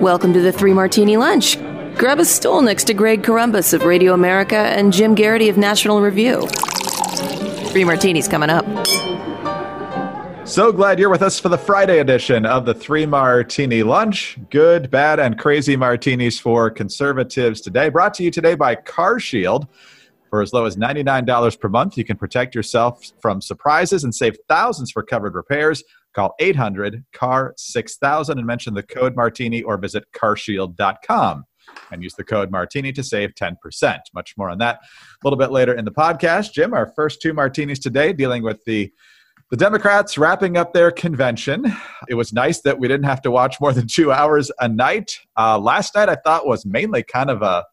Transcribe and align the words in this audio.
Welcome 0.00 0.32
to 0.32 0.40
the 0.40 0.52
Three 0.52 0.72
Martini 0.72 1.16
Lunch. 1.16 1.56
Grab 1.96 2.18
a 2.18 2.24
stool 2.24 2.62
next 2.62 2.84
to 2.84 2.94
Greg 2.94 3.22
Corombos 3.22 3.72
of 3.72 3.84
Radio 3.84 4.14
America 4.14 4.56
and 4.56 4.92
Jim 4.92 5.14
Geraghty 5.14 5.48
of 5.48 5.56
National 5.56 6.00
Review. 6.00 6.46
Three 7.68 7.84
Martinis 7.84 8.26
coming 8.26 8.50
up. 8.50 8.64
So 10.44 10.72
glad 10.72 10.98
you're 10.98 11.08
with 11.08 11.22
us 11.22 11.38
for 11.38 11.48
the 11.48 11.56
Friday 11.56 12.00
edition 12.00 12.44
of 12.44 12.66
the 12.66 12.74
Three 12.74 13.06
Martini 13.06 13.84
Lunch. 13.84 14.36
Good, 14.50 14.90
bad, 14.90 15.20
and 15.20 15.38
crazy 15.38 15.76
martinis 15.76 16.40
for 16.40 16.68
conservatives 16.68 17.60
today. 17.60 17.88
Brought 17.88 18.14
to 18.14 18.24
you 18.24 18.30
today 18.30 18.56
by 18.56 18.74
CarShield. 18.74 19.68
For 20.32 20.40
as 20.40 20.54
low 20.54 20.64
as 20.64 20.78
$99 20.78 21.60
per 21.60 21.68
month, 21.68 21.98
you 21.98 22.06
can 22.06 22.16
protect 22.16 22.54
yourself 22.54 23.04
from 23.20 23.42
surprises 23.42 24.02
and 24.02 24.14
save 24.14 24.34
thousands 24.48 24.90
for 24.90 25.02
covered 25.02 25.34
repairs. 25.34 25.84
Call 26.14 26.34
800 26.40 27.04
CAR 27.12 27.52
6000 27.58 28.38
and 28.38 28.46
mention 28.46 28.72
the 28.72 28.82
code 28.82 29.14
Martini 29.14 29.60
or 29.60 29.76
visit 29.76 30.04
carshield.com 30.16 31.44
and 31.90 32.02
use 32.02 32.14
the 32.14 32.24
code 32.24 32.50
Martini 32.50 32.92
to 32.92 33.02
save 33.02 33.34
10%. 33.34 33.98
Much 34.14 34.32
more 34.38 34.48
on 34.48 34.56
that 34.56 34.76
a 34.76 34.78
little 35.22 35.38
bit 35.38 35.50
later 35.50 35.74
in 35.74 35.84
the 35.84 35.90
podcast. 35.90 36.54
Jim, 36.54 36.72
our 36.72 36.90
first 36.96 37.20
two 37.20 37.34
martinis 37.34 37.78
today 37.78 38.14
dealing 38.14 38.42
with 38.42 38.64
the 38.64 38.90
the 39.50 39.56
Democrats 39.58 40.16
wrapping 40.16 40.56
up 40.56 40.72
their 40.72 40.90
convention. 40.90 41.70
It 42.08 42.14
was 42.14 42.32
nice 42.32 42.62
that 42.62 42.78
we 42.78 42.88
didn't 42.88 43.04
have 43.04 43.20
to 43.20 43.30
watch 43.30 43.60
more 43.60 43.74
than 43.74 43.86
two 43.86 44.10
hours 44.10 44.50
a 44.60 44.66
night. 44.66 45.18
Uh, 45.36 45.58
last 45.58 45.94
night, 45.94 46.08
I 46.08 46.16
thought 46.24 46.46
was 46.46 46.64
mainly 46.64 47.02
kind 47.02 47.28
of 47.28 47.42
a 47.42 47.66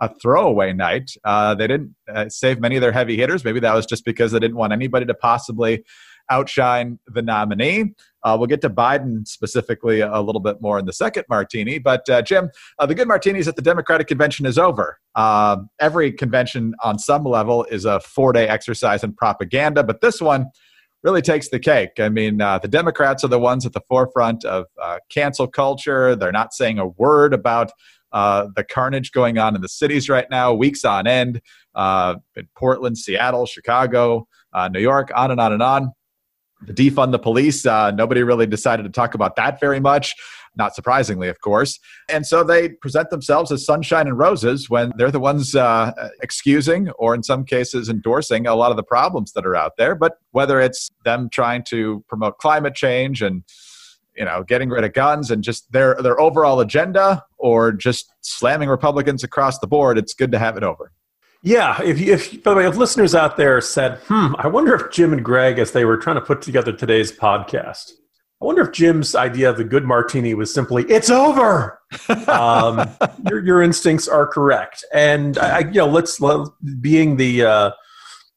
a 0.00 0.08
throwaway 0.20 0.72
night. 0.72 1.12
Uh, 1.24 1.54
they 1.54 1.66
didn't 1.66 1.94
uh, 2.12 2.28
save 2.28 2.60
many 2.60 2.76
of 2.76 2.80
their 2.80 2.92
heavy 2.92 3.16
hitters. 3.16 3.44
Maybe 3.44 3.60
that 3.60 3.74
was 3.74 3.86
just 3.86 4.04
because 4.04 4.32
they 4.32 4.38
didn't 4.38 4.56
want 4.56 4.72
anybody 4.72 5.06
to 5.06 5.14
possibly 5.14 5.84
outshine 6.30 6.98
the 7.08 7.22
nominee. 7.22 7.92
Uh, 8.22 8.36
we'll 8.38 8.46
get 8.46 8.60
to 8.60 8.70
Biden 8.70 9.26
specifically 9.26 10.00
a 10.00 10.20
little 10.20 10.40
bit 10.40 10.60
more 10.60 10.78
in 10.78 10.86
the 10.86 10.92
second 10.92 11.24
martini. 11.28 11.78
But 11.78 12.08
uh, 12.08 12.22
Jim, 12.22 12.50
uh, 12.78 12.86
the 12.86 12.94
good 12.94 13.08
martinis 13.08 13.48
at 13.48 13.56
the 13.56 13.62
Democratic 13.62 14.06
convention 14.06 14.46
is 14.46 14.58
over. 14.58 14.98
Um, 15.14 15.68
every 15.80 16.12
convention 16.12 16.74
on 16.82 16.98
some 16.98 17.24
level 17.24 17.64
is 17.64 17.84
a 17.84 18.00
four 18.00 18.32
day 18.32 18.46
exercise 18.46 19.02
in 19.02 19.12
propaganda, 19.12 19.82
but 19.82 20.00
this 20.00 20.20
one 20.20 20.46
really 21.02 21.22
takes 21.22 21.48
the 21.48 21.58
cake. 21.58 21.98
I 21.98 22.10
mean, 22.10 22.40
uh, 22.40 22.58
the 22.58 22.68
Democrats 22.68 23.24
are 23.24 23.28
the 23.28 23.38
ones 23.38 23.64
at 23.64 23.72
the 23.72 23.80
forefront 23.88 24.44
of 24.44 24.66
uh, 24.80 24.98
cancel 25.08 25.46
culture. 25.46 26.14
They're 26.14 26.30
not 26.30 26.52
saying 26.52 26.78
a 26.78 26.86
word 26.86 27.32
about 27.32 27.72
uh, 28.12 28.48
the 28.56 28.64
carnage 28.64 29.12
going 29.12 29.38
on 29.38 29.54
in 29.54 29.60
the 29.60 29.68
cities 29.68 30.08
right 30.08 30.26
now, 30.30 30.52
weeks 30.52 30.84
on 30.84 31.06
end, 31.06 31.40
uh, 31.74 32.16
in 32.36 32.48
Portland, 32.56 32.98
Seattle, 32.98 33.46
Chicago, 33.46 34.26
uh, 34.52 34.68
New 34.68 34.80
York, 34.80 35.10
on 35.14 35.30
and 35.30 35.40
on 35.40 35.52
and 35.52 35.62
on. 35.62 35.92
The 36.66 36.74
defund 36.74 37.12
the 37.12 37.18
police, 37.18 37.64
uh, 37.64 37.90
nobody 37.90 38.22
really 38.22 38.46
decided 38.46 38.82
to 38.82 38.90
talk 38.90 39.14
about 39.14 39.36
that 39.36 39.58
very 39.60 39.80
much. 39.80 40.14
Not 40.56 40.74
surprisingly, 40.74 41.28
of 41.28 41.40
course. 41.40 41.78
And 42.08 42.26
so 42.26 42.42
they 42.42 42.70
present 42.70 43.08
themselves 43.10 43.52
as 43.52 43.64
sunshine 43.64 44.08
and 44.08 44.18
roses 44.18 44.68
when 44.68 44.92
they're 44.96 45.10
the 45.10 45.20
ones 45.20 45.54
uh, 45.54 45.92
excusing 46.22 46.90
or, 46.90 47.14
in 47.14 47.22
some 47.22 47.44
cases, 47.44 47.88
endorsing 47.88 48.46
a 48.46 48.54
lot 48.54 48.72
of 48.72 48.76
the 48.76 48.82
problems 48.82 49.32
that 49.32 49.46
are 49.46 49.54
out 49.54 49.72
there. 49.78 49.94
But 49.94 50.14
whether 50.32 50.60
it's 50.60 50.90
them 51.04 51.30
trying 51.30 51.62
to 51.68 52.04
promote 52.08 52.38
climate 52.38 52.74
change 52.74 53.22
and 53.22 53.44
you 54.16 54.24
know, 54.24 54.42
getting 54.42 54.68
rid 54.68 54.84
of 54.84 54.92
guns 54.92 55.30
and 55.30 55.42
just 55.42 55.70
their 55.72 55.94
their 56.02 56.20
overall 56.20 56.60
agenda, 56.60 57.24
or 57.38 57.72
just 57.72 58.12
slamming 58.20 58.68
Republicans 58.68 59.24
across 59.24 59.58
the 59.58 59.66
board. 59.66 59.98
It's 59.98 60.14
good 60.14 60.32
to 60.32 60.38
have 60.38 60.56
it 60.56 60.62
over. 60.62 60.92
Yeah, 61.42 61.80
if, 61.82 62.00
if 62.00 62.42
by 62.42 62.50
the 62.50 62.56
way, 62.58 62.66
if 62.66 62.76
listeners 62.76 63.14
out 63.14 63.36
there 63.36 63.60
said, 63.60 63.98
"Hmm, 64.08 64.34
I 64.38 64.48
wonder 64.48 64.74
if 64.74 64.92
Jim 64.92 65.12
and 65.12 65.24
Greg, 65.24 65.58
as 65.58 65.72
they 65.72 65.84
were 65.84 65.96
trying 65.96 66.16
to 66.16 66.20
put 66.20 66.42
together 66.42 66.72
today's 66.72 67.10
podcast, 67.10 67.92
I 68.42 68.44
wonder 68.44 68.62
if 68.62 68.72
Jim's 68.72 69.14
idea 69.14 69.48
of 69.48 69.56
the 69.56 69.64
good 69.64 69.84
martini 69.84 70.34
was 70.34 70.52
simply 70.52 70.84
"It's 70.84 71.08
over." 71.08 71.80
um, 72.28 72.88
your, 73.28 73.44
your 73.44 73.62
instincts 73.62 74.06
are 74.06 74.26
correct, 74.26 74.84
and 74.92 75.38
I, 75.38 75.60
you 75.60 75.72
know, 75.72 75.86
let's 75.86 76.20
let, 76.20 76.46
being 76.82 77.16
the 77.16 77.44
uh, 77.44 77.70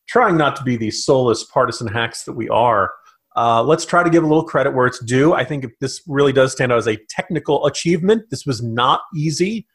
trying 0.07 0.37
not 0.37 0.55
to 0.55 0.63
be 0.63 0.77
the 0.77 0.91
soulless 0.91 1.43
partisan 1.43 1.87
hacks 1.87 2.23
that 2.23 2.33
we 2.33 2.47
are. 2.47 2.91
Uh, 3.35 3.63
let's 3.63 3.85
try 3.85 4.03
to 4.03 4.09
give 4.09 4.23
a 4.23 4.27
little 4.27 4.43
credit 4.43 4.71
where 4.71 4.85
it's 4.85 5.03
due. 5.03 5.33
I 5.33 5.43
think 5.43 5.65
this 5.79 6.01
really 6.07 6.33
does 6.33 6.51
stand 6.51 6.71
out 6.71 6.77
as 6.77 6.87
a 6.87 6.97
technical 7.09 7.65
achievement. 7.65 8.29
This 8.29 8.45
was 8.45 8.61
not 8.61 9.01
easy 9.15 9.67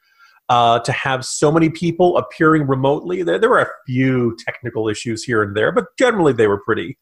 uh, 0.47 0.79
to 0.79 0.91
have 0.91 1.25
so 1.25 1.51
many 1.51 1.69
people 1.69 2.17
appearing 2.17 2.67
remotely. 2.67 3.21
There, 3.23 3.37
there, 3.37 3.49
were 3.49 3.59
a 3.59 3.69
few 3.85 4.35
technical 4.39 4.87
issues 4.87 5.23
here 5.23 5.43
and 5.43 5.55
there, 5.55 5.71
but 5.71 5.85
generally 5.97 6.33
they 6.33 6.47
were 6.47 6.59
pretty, 6.59 6.97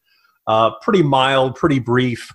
uh, 0.46 0.72
pretty 0.82 1.02
mild, 1.02 1.54
pretty 1.54 1.78
brief. 1.78 2.32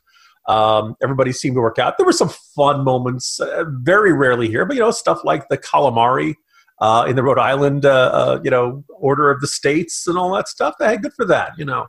Um, 0.47 0.95
everybody 1.01 1.31
seemed 1.31 1.56
to 1.56 1.62
work 1.62 1.79
out. 1.79 1.97
There 1.97 2.06
were 2.06 2.12
some 2.12 2.29
fun 2.29 2.83
moments, 2.83 3.39
uh, 3.39 3.66
very 3.81 4.13
rarely 4.13 4.47
here, 4.47 4.66
but 4.66 4.75
you 4.75 4.81
know 4.81 4.91
stuff 4.91 5.22
like 5.23 5.47
the 5.50 5.57
calamari 5.57 6.35
uh, 6.81 7.06
in 7.07 7.16
the 7.16 7.23
Rhode 7.23 7.39
Island, 7.39 7.85
uh, 7.85 8.39
you 8.44 8.51
know, 8.51 8.83
Order 8.89 9.29
of 9.29 9.39
the 9.39 9.47
States 9.47 10.07
and 10.07 10.17
all 10.17 10.33
that 10.33 10.50
stuff. 10.50 10.75
Hey, 10.79 10.97
good 10.97 11.13
for 11.13 11.25
that, 11.25 11.51
you 11.57 11.66
know. 11.66 11.88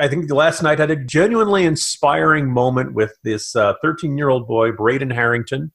I 0.00 0.08
think 0.08 0.30
last 0.30 0.62
night 0.62 0.80
had 0.80 0.90
a 0.90 0.96
genuinely 0.96 1.64
inspiring 1.64 2.50
moment 2.50 2.94
with 2.94 3.16
this 3.22 3.52
13 3.52 4.12
uh, 4.12 4.16
year 4.16 4.28
old 4.28 4.48
boy, 4.48 4.72
Brayden 4.72 5.12
Harrington, 5.12 5.72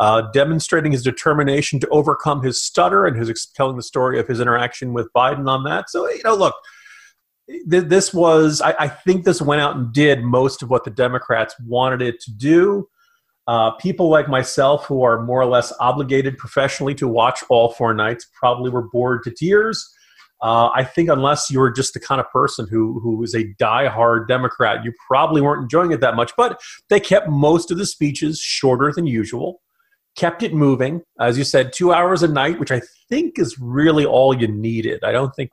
uh, 0.00 0.22
demonstrating 0.32 0.92
his 0.92 1.02
determination 1.02 1.78
to 1.80 1.88
overcome 1.88 2.42
his 2.42 2.62
stutter 2.62 3.06
and 3.06 3.16
his 3.16 3.46
telling 3.54 3.76
the 3.76 3.82
story 3.82 4.18
of 4.18 4.26
his 4.26 4.40
interaction 4.40 4.92
with 4.92 5.12
Biden 5.14 5.48
on 5.48 5.62
that. 5.64 5.90
So, 5.90 6.08
you 6.08 6.22
know, 6.24 6.34
look, 6.34 6.54
th- 7.70 7.84
this 7.84 8.12
was, 8.12 8.60
I, 8.60 8.74
I, 8.78 8.88
think 8.88 9.24
this 9.24 9.42
went 9.42 9.60
out 9.60 9.76
and 9.76 9.92
did 9.92 10.22
most 10.22 10.62
of 10.62 10.70
what 10.70 10.84
the 10.84 10.90
Democrats 10.90 11.54
wanted 11.66 12.02
it 12.02 12.20
to 12.22 12.32
do. 12.32 12.88
Uh, 13.46 13.72
people 13.72 14.08
like 14.08 14.28
myself, 14.28 14.86
who 14.86 15.02
are 15.02 15.22
more 15.22 15.40
or 15.40 15.46
less 15.46 15.72
obligated 15.80 16.38
professionally 16.38 16.94
to 16.94 17.08
watch 17.08 17.42
all 17.48 17.70
four 17.70 17.92
nights, 17.92 18.26
probably 18.32 18.70
were 18.70 18.88
bored 18.88 19.22
to 19.24 19.30
tears. 19.30 19.92
Uh, 20.42 20.70
I 20.74 20.84
think 20.84 21.10
unless 21.10 21.50
you 21.50 21.60
were 21.60 21.70
just 21.70 21.92
the 21.92 22.00
kind 22.00 22.20
of 22.20 22.30
person 22.30 22.66
who 22.68 22.98
who 23.00 23.16
was 23.16 23.34
a 23.34 23.52
die-hard 23.58 24.26
Democrat, 24.26 24.84
you 24.84 24.92
probably 25.06 25.42
weren't 25.42 25.62
enjoying 25.62 25.92
it 25.92 26.00
that 26.00 26.16
much. 26.16 26.32
But 26.36 26.60
they 26.88 27.00
kept 27.00 27.28
most 27.28 27.70
of 27.70 27.78
the 27.78 27.86
speeches 27.86 28.40
shorter 28.40 28.90
than 28.90 29.06
usual, 29.06 29.60
kept 30.16 30.42
it 30.42 30.54
moving. 30.54 31.02
As 31.20 31.36
you 31.36 31.44
said, 31.44 31.72
two 31.72 31.92
hours 31.92 32.22
a 32.22 32.28
night, 32.28 32.58
which 32.58 32.72
I 32.72 32.80
think 33.08 33.38
is 33.38 33.58
really 33.58 34.06
all 34.06 34.34
you 34.34 34.48
needed. 34.48 35.04
I 35.04 35.12
don't 35.12 35.34
think 35.36 35.50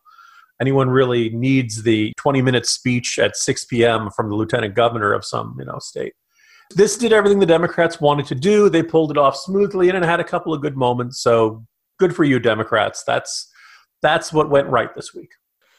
anyone 0.62 0.90
really 0.90 1.30
needs 1.30 1.84
the 1.84 2.14
20-minute 2.20 2.66
speech 2.66 3.20
at 3.20 3.36
6 3.36 3.66
p.m. 3.66 4.10
from 4.10 4.30
the 4.30 4.36
lieutenant 4.36 4.74
governor 4.74 5.12
of 5.14 5.26
some 5.26 5.56
you 5.60 5.66
know 5.66 5.80
state. 5.80 6.14
This 6.76 6.98
did 6.98 7.12
everything 7.12 7.40
the 7.40 7.46
Democrats 7.46 8.00
wanted 8.00 8.26
to 8.28 8.36
do. 8.36 8.70
They 8.70 8.84
pulled 8.84 9.12
it 9.12 9.18
off 9.18 9.36
smoothly, 9.36 9.90
and 9.90 9.98
it 9.98 10.04
had 10.04 10.22
a 10.22 10.26
couple 10.26 10.54
of 10.54 10.62
good 10.62 10.78
moments. 10.78 11.22
So 11.22 11.66
good 12.00 12.16
for 12.16 12.24
you, 12.24 12.40
Democrats. 12.40 13.04
That's 13.06 13.52
that's 14.02 14.32
what 14.32 14.50
went 14.50 14.68
right 14.68 14.94
this 14.96 15.14
week. 15.14 15.32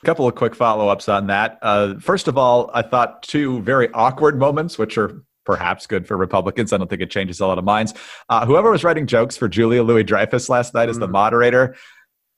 A 0.03 0.07
couple 0.07 0.29
of 0.29 0.35
quick 0.35 0.55
follow 0.55 0.89
ups 0.89 1.09
on 1.09 1.27
that. 1.27 1.59
Uh, 1.61 1.95
first 1.99 2.29
of 2.29 2.39
all, 2.39 2.71
I 2.73 2.83
thought 2.83 3.23
two 3.23 3.61
very 3.63 3.89
awkward 3.93 4.39
moments, 4.39 4.79
which 4.79 4.97
are 4.97 5.25
perhaps 5.45 5.87
good 5.87 6.07
for 6.07 6.17
Republicans. 6.17 6.73
I 6.73 6.77
don't 6.77 6.89
think 6.89 7.03
it 7.03 7.11
changes 7.11 7.41
a 7.41 7.47
lot 7.47 7.59
of 7.59 7.65
minds. 7.65 7.95
Uh, 8.29 8.45
whoever 8.47 8.71
was 8.71 8.85
writing 8.85 9.07
jokes 9.07 9.37
for 9.37 9.49
Julia 9.49 9.83
Louis 9.83 10.05
Dreyfus 10.05 10.49
last 10.49 10.75
night 10.75 10.87
mm. 10.87 10.91
as 10.91 10.99
the 10.99 11.09
mm. 11.09 11.13
moderator, 11.13 11.75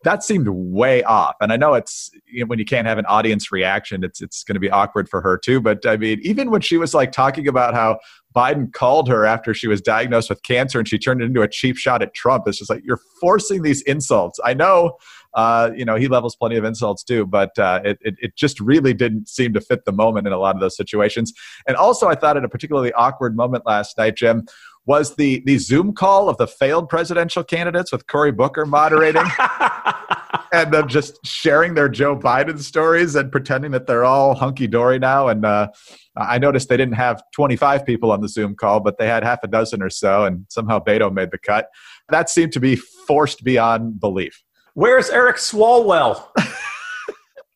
that 0.04 0.22
seemed 0.22 0.48
way 0.48 1.02
off. 1.02 1.34
And 1.40 1.52
I 1.52 1.56
know 1.56 1.74
it's 1.74 2.10
you 2.26 2.40
know, 2.40 2.46
when 2.46 2.58
you 2.58 2.64
can't 2.64 2.86
have 2.86 2.98
an 2.98 3.06
audience 3.06 3.52
reaction, 3.52 4.02
it's 4.02 4.22
it's 4.22 4.44
going 4.44 4.54
to 4.54 4.60
be 4.60 4.70
awkward 4.70 5.08
for 5.08 5.20
her 5.20 5.36
too. 5.36 5.60
But 5.60 5.84
I 5.84 5.96
mean, 5.96 6.20
even 6.22 6.50
when 6.50 6.60
she 6.60 6.78
was 6.78 6.94
like 6.94 7.12
talking 7.12 7.46
about 7.48 7.74
how 7.74 7.98
Biden 8.34 8.72
called 8.72 9.08
her 9.08 9.26
after 9.26 9.52
she 9.52 9.66
was 9.66 9.80
diagnosed 9.80 10.30
with 10.30 10.42
cancer 10.42 10.78
and 10.78 10.88
she 10.88 10.98
turned 10.98 11.20
it 11.20 11.26
into 11.26 11.42
a 11.42 11.48
cheap 11.48 11.76
shot 11.76 12.00
at 12.00 12.14
Trump, 12.14 12.44
it's 12.46 12.58
just 12.58 12.70
like 12.70 12.82
you're 12.84 13.00
forcing 13.20 13.62
these 13.62 13.82
insults. 13.82 14.40
I 14.44 14.54
know, 14.54 14.96
uh, 15.34 15.70
you 15.74 15.84
know, 15.84 15.96
he 15.96 16.08
levels 16.08 16.36
plenty 16.36 16.56
of 16.56 16.64
insults 16.64 17.04
too, 17.04 17.26
but 17.26 17.58
uh, 17.58 17.80
it, 17.84 17.98
it 18.00 18.14
it 18.20 18.36
just 18.36 18.60
really 18.60 18.92
didn't 18.92 19.28
seem 19.28 19.52
to 19.54 19.60
fit 19.60 19.84
the 19.84 19.92
moment 19.92 20.26
in 20.26 20.32
a 20.32 20.38
lot 20.38 20.54
of 20.54 20.60
those 20.60 20.76
situations. 20.76 21.32
And 21.66 21.76
also, 21.76 22.08
I 22.08 22.14
thought 22.14 22.36
at 22.36 22.44
a 22.44 22.48
particularly 22.48 22.92
awkward 22.92 23.36
moment 23.36 23.64
last 23.66 23.96
night, 23.98 24.16
Jim, 24.16 24.46
was 24.86 25.16
the 25.16 25.42
the 25.46 25.58
Zoom 25.58 25.92
call 25.92 26.28
of 26.28 26.36
the 26.36 26.46
failed 26.46 26.88
presidential 26.88 27.44
candidates 27.44 27.92
with 27.92 28.06
Cory 28.06 28.32
Booker 28.32 28.66
moderating. 28.66 29.24
and 30.52 30.72
them 30.72 30.88
just 30.88 31.24
sharing 31.24 31.74
their 31.74 31.88
Joe 31.88 32.16
Biden 32.16 32.58
stories 32.58 33.14
and 33.14 33.30
pretending 33.30 33.70
that 33.70 33.86
they're 33.86 34.04
all 34.04 34.34
hunky 34.34 34.66
dory 34.66 34.98
now. 34.98 35.28
And 35.28 35.44
uh, 35.44 35.68
I 36.16 36.38
noticed 36.38 36.68
they 36.68 36.76
didn't 36.76 36.94
have 36.94 37.22
25 37.34 37.86
people 37.86 38.10
on 38.10 38.20
the 38.20 38.28
Zoom 38.28 38.56
call, 38.56 38.80
but 38.80 38.98
they 38.98 39.06
had 39.06 39.22
half 39.22 39.44
a 39.44 39.48
dozen 39.48 39.82
or 39.82 39.90
so, 39.90 40.24
and 40.24 40.46
somehow 40.48 40.82
Beto 40.82 41.12
made 41.12 41.30
the 41.30 41.38
cut. 41.38 41.68
That 42.08 42.28
seemed 42.28 42.52
to 42.52 42.60
be 42.60 42.76
forced 42.76 43.44
beyond 43.44 44.00
belief. 44.00 44.42
Where's 44.74 45.10
Eric 45.10 45.36
Swalwell? 45.36 46.28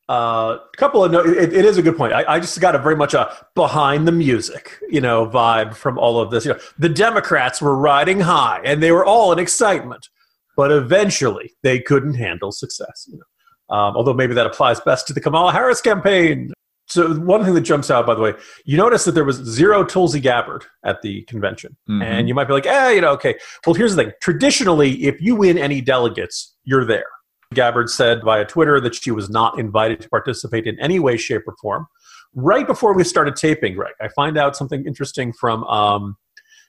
A 0.09 0.13
uh, 0.13 0.59
couple 0.77 1.05
of 1.05 1.13
no, 1.13 1.21
it, 1.21 1.53
it 1.53 1.65
is 1.65 1.79
a 1.79 1.83
good 1.83 1.97
point. 1.97 2.13
I, 2.13 2.25
I, 2.35 2.41
just 2.41 2.61
got 2.61 2.75
a 2.75 2.79
very 2.79 2.97
much 2.97 3.15
a 3.15 3.35
behind 3.55 4.07
the 4.07 4.13
music, 4.13 4.79
you 4.91 5.01
know, 5.01 5.27
vibe 5.27 5.75
from 5.75 5.99
all 5.99 6.21
of 6.21 6.31
this. 6.31 6.45
You 6.45 6.53
know, 6.55 6.61
the 6.79 6.89
Democrats 6.89 7.63
were 7.63 7.77
riding 7.77 8.21
high, 8.21 8.61
and 8.65 8.83
they 8.83 8.93
were 8.93 9.05
all 9.05 9.33
in 9.33 9.39
excitement, 9.39 10.09
but 10.57 10.71
eventually 10.71 11.53
they 11.63 11.81
couldn't 11.81 12.15
handle 12.15 12.53
success. 12.53 13.09
You 13.11 13.19
know, 13.19 13.77
um, 13.77 13.97
although 13.97 14.15
maybe 14.15 14.35
that 14.35 14.47
applies 14.47 14.81
best 14.81 15.07
to 15.09 15.13
the 15.13 15.21
Kamala 15.21 15.53
Harris 15.53 15.81
campaign. 15.81 16.53
So 16.87 17.15
one 17.15 17.45
thing 17.45 17.55
that 17.55 17.63
jumps 17.63 17.91
out, 17.91 18.07
by 18.07 18.15
the 18.15 18.21
way, 18.21 18.35
you 18.67 18.77
notice 18.77 19.05
that 19.05 19.13
there 19.13 19.25
was 19.25 19.37
zero 19.37 19.85
Tulsi 19.85 20.21
Gabbard 20.21 20.65
at 20.85 21.01
the 21.01 21.23
convention, 21.23 21.77
mm-hmm. 21.89 22.03
and 22.03 22.29
you 22.29 22.35
might 22.35 22.45
be 22.45 22.53
like, 22.53 22.67
eh, 22.67 22.91
you 22.91 23.01
know, 23.01 23.13
okay. 23.13 23.37
Well, 23.67 23.75
here's 23.75 23.97
the 23.97 24.05
thing: 24.05 24.13
traditionally, 24.21 25.05
if 25.05 25.21
you 25.21 25.35
win 25.35 25.57
any 25.57 25.81
delegates, 25.81 26.55
you're 26.65 26.85
there 26.85 27.07
Gabbard 27.55 27.89
said 27.89 28.23
via 28.23 28.45
Twitter 28.45 28.81
that 28.81 28.95
she 28.95 29.11
was 29.11 29.31
not 29.31 29.59
invited 29.59 30.01
to 30.03 30.09
participate 30.09 30.67
in 30.67 30.79
any 30.81 30.99
way, 30.99 31.17
shape, 31.17 31.43
or 31.47 31.55
form. 31.63 31.87
Right 32.35 32.67
before 32.67 32.95
we 32.95 33.05
started 33.05 33.37
taping, 33.37 33.75
Greg, 33.75 33.95
I 34.01 34.09
find 34.09 34.37
out 34.37 34.57
something 34.57 34.85
interesting 34.87 35.33
from 35.33 35.65
um, 35.65 36.17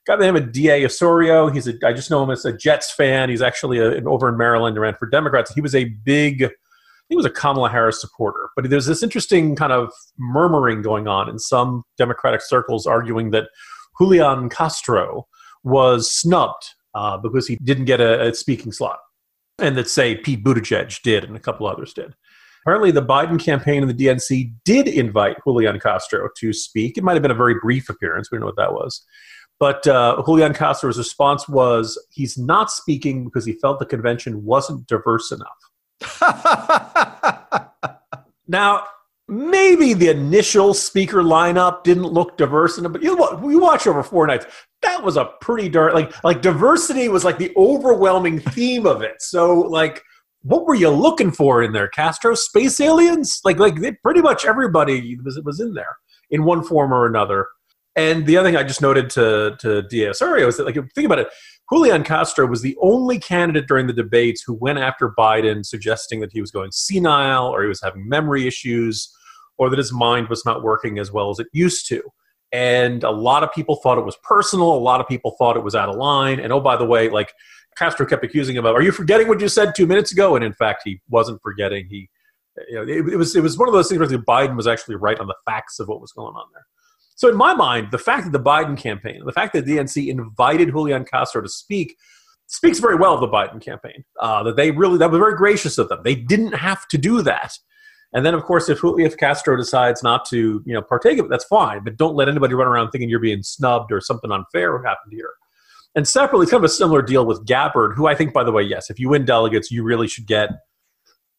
guy 0.05 0.13
by 0.13 0.17
the 0.17 0.25
name 0.31 0.35
of 0.35 0.51
D.A. 0.51 0.85
Osorio. 0.85 1.49
He's 1.49 1.67
a, 1.67 1.73
I 1.83 1.91
just 1.91 2.11
know 2.11 2.23
him 2.23 2.29
as 2.29 2.45
a 2.45 2.55
Jets 2.55 2.91
fan. 2.91 3.29
He's 3.29 3.41
actually 3.41 3.79
a, 3.79 4.03
over 4.05 4.29
in 4.29 4.37
Maryland 4.37 4.77
and 4.77 4.81
ran 4.81 4.95
for 4.95 5.07
Democrats. 5.07 5.53
He 5.53 5.61
was 5.61 5.73
a 5.73 5.85
big, 5.85 6.51
he 7.09 7.15
was 7.15 7.25
a 7.25 7.29
Kamala 7.29 7.69
Harris 7.69 8.01
supporter. 8.01 8.49
But 8.55 8.69
there's 8.69 8.87
this 8.87 9.03
interesting 9.03 9.55
kind 9.55 9.71
of 9.71 9.91
murmuring 10.17 10.81
going 10.81 11.07
on 11.07 11.29
in 11.29 11.39
some 11.39 11.83
Democratic 11.97 12.41
circles 12.41 12.87
arguing 12.87 13.31
that 13.31 13.49
Julian 13.99 14.49
Castro 14.49 15.27
was 15.63 16.11
snubbed 16.11 16.65
uh, 16.93 17.17
because 17.17 17.47
he 17.47 17.57
didn't 17.57 17.85
get 17.85 18.01
a, 18.01 18.29
a 18.29 18.33
speaking 18.33 18.71
slot 18.71 18.99
and 19.59 19.77
that 19.77 19.89
say 19.89 20.15
Pete 20.15 20.43
Buttigieg 20.43 21.01
did 21.01 21.23
and 21.23 21.35
a 21.35 21.39
couple 21.39 21.67
others 21.67 21.93
did. 21.93 22.13
Apparently, 22.63 22.89
the 22.89 23.01
Biden 23.01 23.39
campaign 23.39 23.83
and 23.83 23.89
the 23.89 24.05
DNC 24.05 24.51
did 24.65 24.87
invite 24.87 25.37
Julian 25.43 25.79
Castro 25.79 26.27
to 26.37 26.51
speak. 26.51 26.97
It 26.97 27.03
might 27.03 27.13
have 27.13 27.21
been 27.21 27.31
a 27.31 27.35
very 27.35 27.55
brief 27.61 27.89
appearance. 27.89 28.31
We 28.31 28.37
don't 28.37 28.41
know 28.41 28.47
what 28.47 28.55
that 28.57 28.73
was. 28.73 29.05
But 29.59 29.85
uh, 29.87 30.21
Julian 30.25 30.53
Castro's 30.53 30.97
response 30.97 31.47
was 31.47 32.03
he's 32.11 32.37
not 32.37 32.71
speaking 32.71 33.23
because 33.23 33.45
he 33.45 33.53
felt 33.53 33.79
the 33.79 33.85
convention 33.85 34.43
wasn't 34.43 34.87
diverse 34.87 35.31
enough. 35.31 35.47
now, 38.47 38.83
maybe 39.27 39.93
the 39.93 40.09
initial 40.09 40.73
speaker 40.73 41.23
lineup 41.23 41.83
didn't 41.83 42.05
look 42.05 42.37
diverse 42.37 42.77
enough, 42.77 42.93
but 42.93 43.01
you, 43.01 43.17
you 43.49 43.59
watch 43.59 43.87
over 43.87 44.03
four 44.03 44.27
nights 44.27 44.45
that 44.85 45.03
was 45.03 45.17
a 45.17 45.25
pretty 45.41 45.67
dark 45.67 45.93
like 45.93 46.23
like 46.23 46.41
diversity 46.41 47.09
was 47.09 47.25
like 47.25 47.37
the 47.37 47.51
overwhelming 47.57 48.39
theme 48.39 48.85
of 48.85 49.01
it. 49.01 49.15
So 49.19 49.61
like 49.61 50.01
what 50.43 50.65
were 50.65 50.75
you 50.75 50.89
looking 50.89 51.31
for 51.31 51.63
in 51.63 51.73
there? 51.73 51.87
Castro 51.87 52.35
space 52.35 52.79
aliens? 52.79 53.41
Like 53.43 53.57
like 53.57 53.81
they, 53.81 53.91
pretty 53.91 54.21
much 54.21 54.45
everybody 54.45 55.17
was 55.23 55.39
was 55.43 55.59
in 55.59 55.73
there 55.73 55.97
in 56.29 56.45
one 56.45 56.63
form 56.63 56.93
or 56.93 57.05
another. 57.05 57.47
And 57.95 58.25
the 58.25 58.37
other 58.37 58.49
thing 58.49 58.57
I 58.57 58.63
just 58.63 58.81
noted 58.81 59.09
to 59.11 59.57
to 59.59 59.81
D. 59.83 60.07
Osorio 60.07 60.47
is 60.47 60.57
that 60.57 60.65
like 60.65 60.75
think 60.75 61.05
about 61.05 61.19
it, 61.19 61.27
Julian 61.71 62.03
Castro 62.03 62.45
was 62.45 62.61
the 62.61 62.77
only 62.79 63.17
candidate 63.17 63.67
during 63.67 63.87
the 63.87 63.93
debates 63.93 64.43
who 64.45 64.53
went 64.53 64.77
after 64.77 65.13
Biden, 65.17 65.65
suggesting 65.65 66.19
that 66.19 66.31
he 66.31 66.39
was 66.39 66.51
going 66.51 66.71
senile 66.71 67.47
or 67.47 67.63
he 67.63 67.67
was 67.67 67.81
having 67.81 68.07
memory 68.07 68.47
issues 68.47 69.11
or 69.57 69.69
that 69.69 69.77
his 69.77 69.91
mind 69.91 70.27
was 70.29 70.45
not 70.45 70.63
working 70.63 70.99
as 70.99 71.11
well 71.11 71.29
as 71.29 71.39
it 71.39 71.47
used 71.53 71.87
to. 71.87 72.01
And 72.51 73.03
a 73.03 73.09
lot 73.11 73.43
of 73.43 73.51
people 73.51 73.77
thought 73.77 73.97
it 73.97 74.05
was 74.05 74.17
personal. 74.23 74.73
A 74.73 74.77
lot 74.77 75.01
of 75.01 75.07
people 75.07 75.35
thought 75.37 75.57
it 75.57 75.63
was 75.63 75.75
out 75.75 75.89
of 75.89 75.95
line. 75.95 76.39
And 76.39 76.53
oh, 76.53 76.59
by 76.59 76.77
the 76.77 76.85
way, 76.85 77.09
like 77.09 77.33
Castro 77.77 78.05
kept 78.05 78.23
accusing 78.23 78.55
him 78.55 78.65
of, 78.65 78.75
"Are 78.75 78.81
you 78.81 78.91
forgetting 78.91 79.27
what 79.27 79.41
you 79.41 79.49
said 79.49 79.73
two 79.75 79.87
minutes 79.87 80.11
ago?" 80.11 80.35
And 80.35 80.45
in 80.45 80.53
fact, 80.53 80.83
he 80.85 81.01
wasn't 81.09 81.41
forgetting. 81.41 81.87
He, 81.89 82.09
you 82.69 82.75
know, 82.75 82.83
it, 82.83 83.13
it 83.13 83.17
was 83.17 83.35
it 83.35 83.43
was 83.43 83.57
one 83.57 83.67
of 83.67 83.73
those 83.73 83.89
things 83.89 83.99
where 83.99 84.07
Biden 84.07 84.55
was 84.55 84.67
actually 84.67 84.95
right 84.95 85.19
on 85.19 85.27
the 85.27 85.35
facts 85.45 85.79
of 85.79 85.87
what 85.87 85.99
was 85.99 86.11
going 86.11 86.35
on 86.35 86.45
there. 86.53 86.65
So 87.15 87.29
in 87.29 87.35
my 87.35 87.53
mind, 87.53 87.89
the 87.91 87.97
fact 87.97 88.25
that 88.25 88.31
the 88.31 88.43
Biden 88.43 88.77
campaign, 88.77 89.23
the 89.25 89.31
fact 89.31 89.53
that 89.53 89.65
the 89.65 89.77
DNC 89.77 90.07
invited 90.09 90.69
Julian 90.69 91.05
Castro 91.05 91.41
to 91.41 91.49
speak, 91.49 91.95
speaks 92.47 92.79
very 92.79 92.95
well 92.95 93.15
of 93.15 93.21
the 93.21 93.27
Biden 93.27 93.61
campaign. 93.61 94.03
Uh, 94.19 94.43
that 94.43 94.55
they 94.55 94.71
really 94.71 94.97
that 94.97 95.11
was 95.11 95.19
very 95.19 95.35
gracious 95.35 95.77
of 95.77 95.89
them. 95.89 96.01
They 96.03 96.15
didn't 96.15 96.53
have 96.53 96.87
to 96.89 96.97
do 96.97 97.21
that. 97.23 97.57
And 98.13 98.25
then, 98.25 98.33
of 98.33 98.43
course, 98.43 98.69
if 98.69 98.79
if 98.83 99.17
Castro 99.17 99.57
decides 99.57 100.03
not 100.03 100.25
to, 100.29 100.63
you 100.65 100.73
know, 100.73 100.81
partake 100.81 101.19
of 101.19 101.25
it, 101.25 101.29
that's 101.29 101.45
fine. 101.45 101.83
But 101.83 101.97
don't 101.97 102.15
let 102.15 102.29
anybody 102.29 102.53
run 102.53 102.67
around 102.67 102.91
thinking 102.91 103.09
you're 103.09 103.19
being 103.19 103.43
snubbed 103.43 103.91
or 103.91 103.99
something 103.99 104.31
unfair 104.31 104.81
happened 104.83 105.11
here. 105.11 105.31
And 105.95 106.07
separately, 106.07 106.45
kind 106.45 106.63
of 106.63 106.65
a 106.65 106.69
similar 106.69 107.01
deal 107.01 107.25
with 107.25 107.45
Gabbard, 107.45 107.95
who 107.95 108.07
I 108.07 108.15
think, 108.15 108.33
by 108.33 108.43
the 108.43 108.51
way, 108.51 108.63
yes, 108.63 108.89
if 108.89 108.99
you 108.99 109.09
win 109.09 109.25
delegates, 109.25 109.71
you 109.71 109.83
really 109.83 110.07
should 110.07 110.27
get 110.27 110.49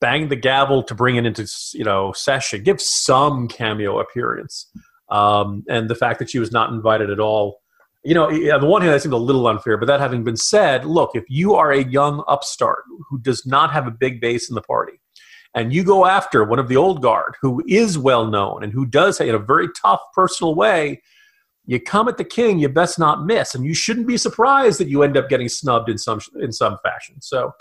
bang 0.01 0.29
the 0.29 0.37
gavel 0.37 0.83
to 0.83 0.95
bring 0.95 1.17
it 1.17 1.25
into 1.25 1.47
you 1.75 1.85
know 1.85 2.13
session. 2.13 2.63
Give 2.63 2.81
some 2.81 3.49
cameo 3.49 3.99
appearance. 3.99 4.71
Um, 5.09 5.65
and 5.69 5.89
the 5.89 5.95
fact 5.95 6.19
that 6.19 6.31
she 6.31 6.39
was 6.39 6.53
not 6.53 6.71
invited 6.71 7.11
at 7.11 7.21
all, 7.21 7.61
you 8.05 8.15
know, 8.15 8.29
on 8.29 8.61
the 8.61 8.67
one 8.67 8.83
hand, 8.83 8.95
that 8.95 9.03
seemed 9.03 9.15
a 9.15 9.19
little 9.19 9.47
unfair. 9.49 9.77
But 9.77 9.87
that 9.87 10.01
having 10.01 10.25
been 10.25 10.37
said, 10.37 10.85
look, 10.85 11.11
if 11.15 11.25
you 11.29 11.55
are 11.55 11.73
a 11.73 11.85
young 11.85 12.23
upstart 12.29 12.85
who 13.09 13.19
does 13.19 13.45
not 13.47 13.73
have 13.73 13.87
a 13.87 13.91
big 13.91 14.21
base 14.21 14.49
in 14.49 14.55
the 14.55 14.63
party, 14.63 15.01
and 15.55 15.73
you 15.73 15.83
go 15.83 16.07
after 16.07 16.45
one 16.45 16.59
of 16.59 16.69
the 16.69 16.77
old 16.77 17.03
guard 17.03 17.35
who 17.41 17.65
is 17.67 17.99
well 17.99 18.27
known 18.27 18.63
and 18.63 18.73
who 18.73 18.85
does 18.87 19.21
in 19.21 19.35
a 19.35 19.39
very 19.39 19.69
tough 19.81 20.01
personal 20.15 20.55
way, 20.55 21.03
you 21.65 21.81
come 21.81 22.09
at 22.09 22.17
the 22.17 22.25
king, 22.25 22.59
you 22.59 22.69
best 22.69 22.99
not 22.99 23.25
miss, 23.25 23.55
and 23.55 23.65
you 23.65 23.75
shouldn't 23.75 24.07
be 24.07 24.17
surprised 24.17 24.79
that 24.79 24.89
you 24.89 25.03
end 25.03 25.17
up 25.17 25.29
getting 25.29 25.49
snubbed 25.49 25.89
in 25.89 25.99
some 25.99 26.21
in 26.41 26.53
some 26.53 26.79
fashion. 26.85 27.21
So, 27.21 27.53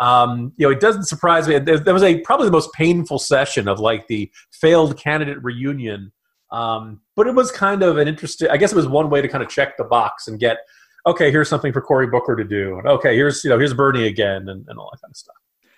um, 0.00 0.52
you 0.56 0.66
know, 0.66 0.72
it 0.72 0.80
doesn't 0.80 1.04
surprise 1.04 1.48
me. 1.48 1.58
There, 1.58 1.78
there, 1.78 1.94
was 1.94 2.02
a 2.02 2.20
probably 2.20 2.46
the 2.46 2.52
most 2.52 2.72
painful 2.74 3.18
session 3.18 3.68
of 3.68 3.80
like 3.80 4.06
the 4.08 4.30
failed 4.50 4.98
candidate 4.98 5.42
reunion, 5.42 6.12
um, 6.50 7.00
but 7.16 7.26
it 7.26 7.34
was 7.34 7.50
kind 7.50 7.82
of 7.82 7.98
an 7.98 8.08
interesting. 8.08 8.48
I 8.50 8.56
guess 8.56 8.72
it 8.72 8.76
was 8.76 8.86
one 8.86 9.10
way 9.10 9.20
to 9.22 9.28
kind 9.28 9.42
of 9.42 9.48
check 9.48 9.76
the 9.76 9.84
box 9.84 10.28
and 10.28 10.38
get 10.38 10.58
okay. 11.06 11.30
Here's 11.30 11.48
something 11.48 11.72
for 11.72 11.80
Cory 11.80 12.06
Booker 12.06 12.36
to 12.36 12.44
do, 12.44 12.78
and 12.78 12.86
okay, 12.86 13.14
here's 13.14 13.44
you 13.44 13.50
know 13.50 13.58
here's 13.58 13.74
Bernie 13.74 14.06
again, 14.06 14.48
and, 14.48 14.64
and 14.68 14.78
all 14.78 14.88
that 14.92 15.00
kind 15.00 15.10
of 15.10 15.16
stuff. 15.16 15.36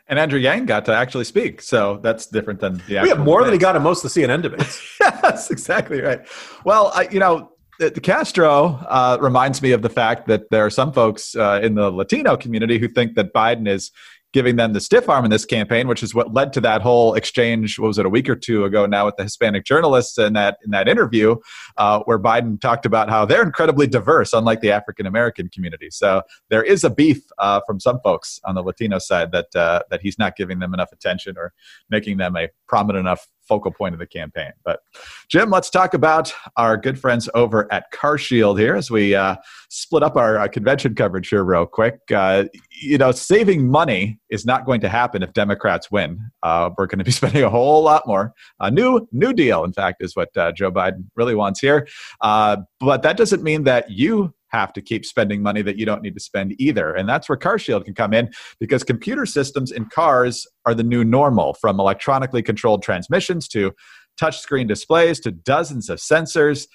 And 0.09 0.19
Andrew 0.19 0.39
Yang 0.39 0.67
got 0.67 0.85
to 0.85 0.95
actually 0.95 1.25
speak, 1.25 1.61
so 1.61 1.99
that's 2.03 2.27
different 2.27 2.61
than 2.61 2.81
the. 2.87 3.01
We 3.01 3.09
have 3.09 3.19
more 3.19 3.41
debate. 3.41 3.47
than 3.47 3.53
he 3.55 3.59
got 3.59 3.77
in 3.77 3.83
most 3.83 4.05
of 4.05 4.13
the 4.13 4.21
CNN 4.21 4.43
debates. 4.43 4.97
yes, 5.01 5.51
exactly 5.51 6.01
right. 6.01 6.21
Well, 6.65 6.93
I, 6.95 7.09
you 7.11 7.19
know, 7.19 7.51
the, 7.79 7.91
the 7.91 8.01
Castro 8.01 8.79
uh, 8.89 9.19
reminds 9.21 9.63
me 9.63 9.73
of 9.73 9.83
the 9.83 9.89
fact 9.89 10.27
that 10.29 10.51
there 10.51 10.65
are 10.65 10.71
some 10.71 10.93
folks 10.93 11.35
uh, 11.35 11.61
in 11.63 11.75
the 11.75 11.91
Latino 11.91 12.37
community 12.37 12.79
who 12.79 12.89
think 12.89 13.15
that 13.17 13.33
Biden 13.33 13.69
is 13.69 13.91
giving 14.37 14.57
them 14.57 14.75
the 14.75 14.81
stiff 14.83 15.09
arm 15.09 15.25
in 15.25 15.31
this 15.31 15.47
campaign, 15.47 15.89
which 15.89 16.03
is 16.03 16.15
what 16.15 16.35
led 16.35 16.53
to 16.53 16.61
that 16.61 16.83
whole 16.83 17.15
exchange. 17.15 17.79
What 17.79 17.87
was 17.87 17.99
it 17.99 18.05
a 18.05 18.11
week 18.11 18.29
or 18.29 18.37
two 18.37 18.67
ago 18.67 18.85
now 18.85 19.07
with 19.07 19.17
the 19.17 19.23
Hispanic 19.23 19.65
journalists 19.65 20.19
in 20.19 20.35
that 20.35 20.59
in 20.63 20.73
that 20.73 20.89
interview, 20.89 21.37
uh, 21.79 22.01
where 22.01 22.19
Biden 22.19 22.61
talked 22.61 22.85
about 22.85 23.09
how 23.09 23.25
they're 23.25 23.43
incredibly 23.43 23.87
diverse, 23.87 24.35
unlike 24.35 24.61
the 24.61 24.73
African 24.73 25.07
American 25.07 25.49
community. 25.49 25.89
So 25.91 26.21
there 26.51 26.63
is 26.63 26.85
a 26.85 26.91
beef 26.91 27.23
uh, 27.39 27.63
from 27.67 27.81
some 27.81 27.99
folks 28.05 28.39
on 28.45 28.55
the 28.55 28.63
Latino 28.63 28.99
side 28.99 29.33
that 29.33 29.57
uh, 29.57 29.81
that 29.89 30.03
he's 30.03 30.19
not 30.19 30.37
giving 30.37 30.59
them 30.59 30.75
enough 30.75 30.93
attention 30.93 31.39
or 31.39 31.55
making 31.89 32.19
them 32.19 32.37
a 32.37 32.51
prominent 32.69 33.07
enough 33.07 33.27
focal 33.47 33.71
point 33.71 33.95
of 33.95 33.99
the 33.99 34.07
campaign. 34.07 34.53
But 34.65 34.81
Jim, 35.29 35.51
let's 35.51 35.71
talk 35.71 35.95
about 35.95 36.33
our 36.57 36.77
good 36.77 36.99
friends 36.99 37.29
over 37.35 37.73
at 37.73 37.93
CarShield 37.93 38.59
here 38.59 38.75
as 38.75 38.91
we 38.91 39.15
uh, 39.15 39.37
split 39.69 40.03
up 40.03 40.17
our 40.17 40.49
convention 40.49 40.95
coverage 40.95 41.29
here 41.29 41.45
real 41.45 41.67
quick. 41.67 41.99
Uh, 42.15 42.45
you 42.81 42.99
know, 42.99 43.13
saving 43.13 43.69
money 43.69 44.19
is 44.31 44.45
not 44.45 44.67
going 44.67 44.81
to 44.81 44.89
happen 44.89 45.23
if 45.23 45.33
Democrats 45.33 45.91
win. 45.91 46.19
Uh, 46.43 46.71
we're 46.77 46.87
going 46.87 46.99
to 46.99 47.05
be 47.05 47.11
spending 47.13 47.43
a 47.43 47.51
whole 47.51 47.83
lot 47.83 48.07
more. 48.07 48.33
A 48.61 48.71
new 48.71 49.07
New 49.13 49.33
Deal, 49.33 49.65
in 49.65 49.73
fact, 49.73 50.03
is 50.03 50.17
what 50.17 50.37
uh, 50.37 50.53
Joe 50.53 50.71
Biden 50.71 51.05
really 51.15 51.35
wants 51.35 51.61
here. 51.61 51.87
Uh, 52.21 52.59
but 52.81 53.03
that 53.03 53.17
doesn't 53.17 53.43
mean 53.43 53.65
that 53.65 53.91
you 53.91 54.35
have 54.57 54.73
to 54.73 54.81
keep 54.81 55.05
spending 55.05 55.43
money 55.43 55.63
that 55.63 55.77
you 55.77 55.85
don't 55.85 56.03
need 56.03 56.15
to 56.15 56.21
spend 56.21 56.55
either. 56.59 56.95
And 56.95 57.09
that's 57.09 57.29
where 57.29 57.39
CarShield 57.39 57.85
can 57.85 57.95
come 57.95 58.15
in 58.15 58.31
because 58.59 58.83
computer 58.83 59.27
systems 59.27 59.71
in 59.71 59.87
cars 59.87 60.47
are 60.65 60.75
the 60.75 60.83
new 60.83 61.05
normal 61.05 61.55
from 61.55 61.79
electronically 61.79 62.43
controlled 62.43 62.83
transmissions 62.83 63.49
to 63.49 63.73
touchscreen 64.21 64.67
displays 64.67 65.21
to 65.21 65.31
dozens 65.31 65.91
of 65.91 65.99
sensors 65.99 66.67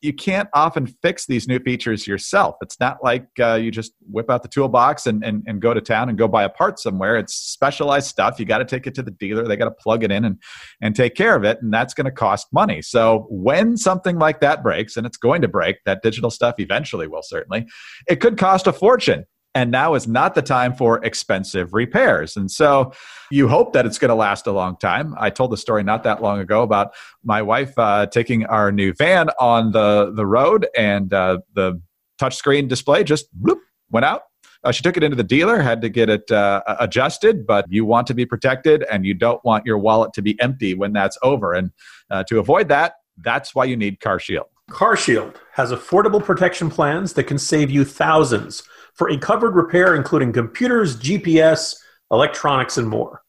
you 0.00 0.12
can't 0.12 0.48
often 0.54 0.86
fix 0.86 1.26
these 1.26 1.46
new 1.46 1.58
features 1.58 2.06
yourself. 2.06 2.56
It's 2.62 2.80
not 2.80 3.02
like 3.02 3.26
uh, 3.38 3.54
you 3.54 3.70
just 3.70 3.92
whip 4.10 4.30
out 4.30 4.42
the 4.42 4.48
toolbox 4.48 5.06
and, 5.06 5.22
and, 5.24 5.42
and 5.46 5.60
go 5.60 5.74
to 5.74 5.80
town 5.80 6.08
and 6.08 6.16
go 6.16 6.26
buy 6.26 6.44
a 6.44 6.48
part 6.48 6.78
somewhere. 6.78 7.16
It's 7.16 7.34
specialized 7.34 8.06
stuff. 8.06 8.38
You 8.38 8.46
got 8.46 8.58
to 8.58 8.64
take 8.64 8.86
it 8.86 8.94
to 8.94 9.02
the 9.02 9.10
dealer. 9.10 9.46
They 9.46 9.56
got 9.56 9.66
to 9.66 9.70
plug 9.72 10.02
it 10.02 10.10
in 10.10 10.24
and, 10.24 10.40
and 10.80 10.96
take 10.96 11.14
care 11.14 11.36
of 11.36 11.44
it. 11.44 11.58
And 11.60 11.72
that's 11.72 11.94
going 11.94 12.06
to 12.06 12.10
cost 12.10 12.48
money. 12.52 12.80
So 12.82 13.26
when 13.30 13.76
something 13.76 14.18
like 14.18 14.40
that 14.40 14.62
breaks, 14.62 14.96
and 14.96 15.06
it's 15.06 15.18
going 15.18 15.42
to 15.42 15.48
break, 15.48 15.76
that 15.84 16.02
digital 16.02 16.30
stuff 16.30 16.54
eventually 16.58 17.06
will 17.06 17.22
certainly, 17.22 17.66
it 18.08 18.16
could 18.20 18.38
cost 18.38 18.66
a 18.66 18.72
fortune. 18.72 19.24
And 19.54 19.70
now 19.70 19.94
is 19.94 20.06
not 20.06 20.34
the 20.34 20.42
time 20.42 20.74
for 20.74 21.04
expensive 21.04 21.74
repairs. 21.74 22.36
And 22.36 22.50
so 22.50 22.92
you 23.30 23.48
hope 23.48 23.72
that 23.72 23.84
it's 23.86 23.98
going 23.98 24.10
to 24.10 24.14
last 24.14 24.46
a 24.46 24.52
long 24.52 24.76
time. 24.76 25.14
I 25.18 25.30
told 25.30 25.50
the 25.50 25.56
story 25.56 25.82
not 25.82 26.04
that 26.04 26.22
long 26.22 26.38
ago 26.38 26.62
about 26.62 26.94
my 27.24 27.42
wife 27.42 27.76
uh, 27.76 28.06
taking 28.06 28.46
our 28.46 28.70
new 28.70 28.92
van 28.92 29.30
on 29.40 29.72
the, 29.72 30.12
the 30.14 30.26
road 30.26 30.68
and 30.76 31.12
uh, 31.12 31.38
the 31.54 31.80
touchscreen 32.20 32.68
display 32.68 33.02
just 33.02 33.26
bloop, 33.42 33.58
went 33.90 34.04
out. 34.04 34.22
Uh, 34.62 34.70
she 34.70 34.82
took 34.82 34.96
it 34.96 35.02
into 35.02 35.16
the 35.16 35.24
dealer, 35.24 35.60
had 35.60 35.80
to 35.80 35.88
get 35.88 36.10
it 36.10 36.30
uh, 36.30 36.62
adjusted, 36.80 37.46
but 37.46 37.64
you 37.70 37.84
want 37.84 38.06
to 38.06 38.14
be 38.14 38.26
protected 38.26 38.84
and 38.90 39.06
you 39.06 39.14
don't 39.14 39.42
want 39.42 39.64
your 39.64 39.78
wallet 39.78 40.12
to 40.12 40.20
be 40.20 40.38
empty 40.40 40.74
when 40.74 40.92
that's 40.92 41.16
over. 41.22 41.54
And 41.54 41.70
uh, 42.10 42.24
to 42.24 42.38
avoid 42.38 42.68
that, 42.68 42.94
that's 43.16 43.54
why 43.54 43.64
you 43.64 43.76
need 43.76 44.00
CarShield. 44.00 44.44
CarShield 44.70 45.36
has 45.54 45.72
affordable 45.72 46.22
protection 46.22 46.70
plans 46.70 47.14
that 47.14 47.24
can 47.24 47.38
save 47.38 47.70
you 47.70 47.84
thousands 47.84 48.62
for 49.00 49.08
a 49.08 49.16
covered 49.16 49.54
repair, 49.54 49.94
including 49.94 50.30
computers, 50.30 50.94
GPS, 50.94 51.74
electronics, 52.10 52.76
and 52.76 52.86
more. 52.86 53.22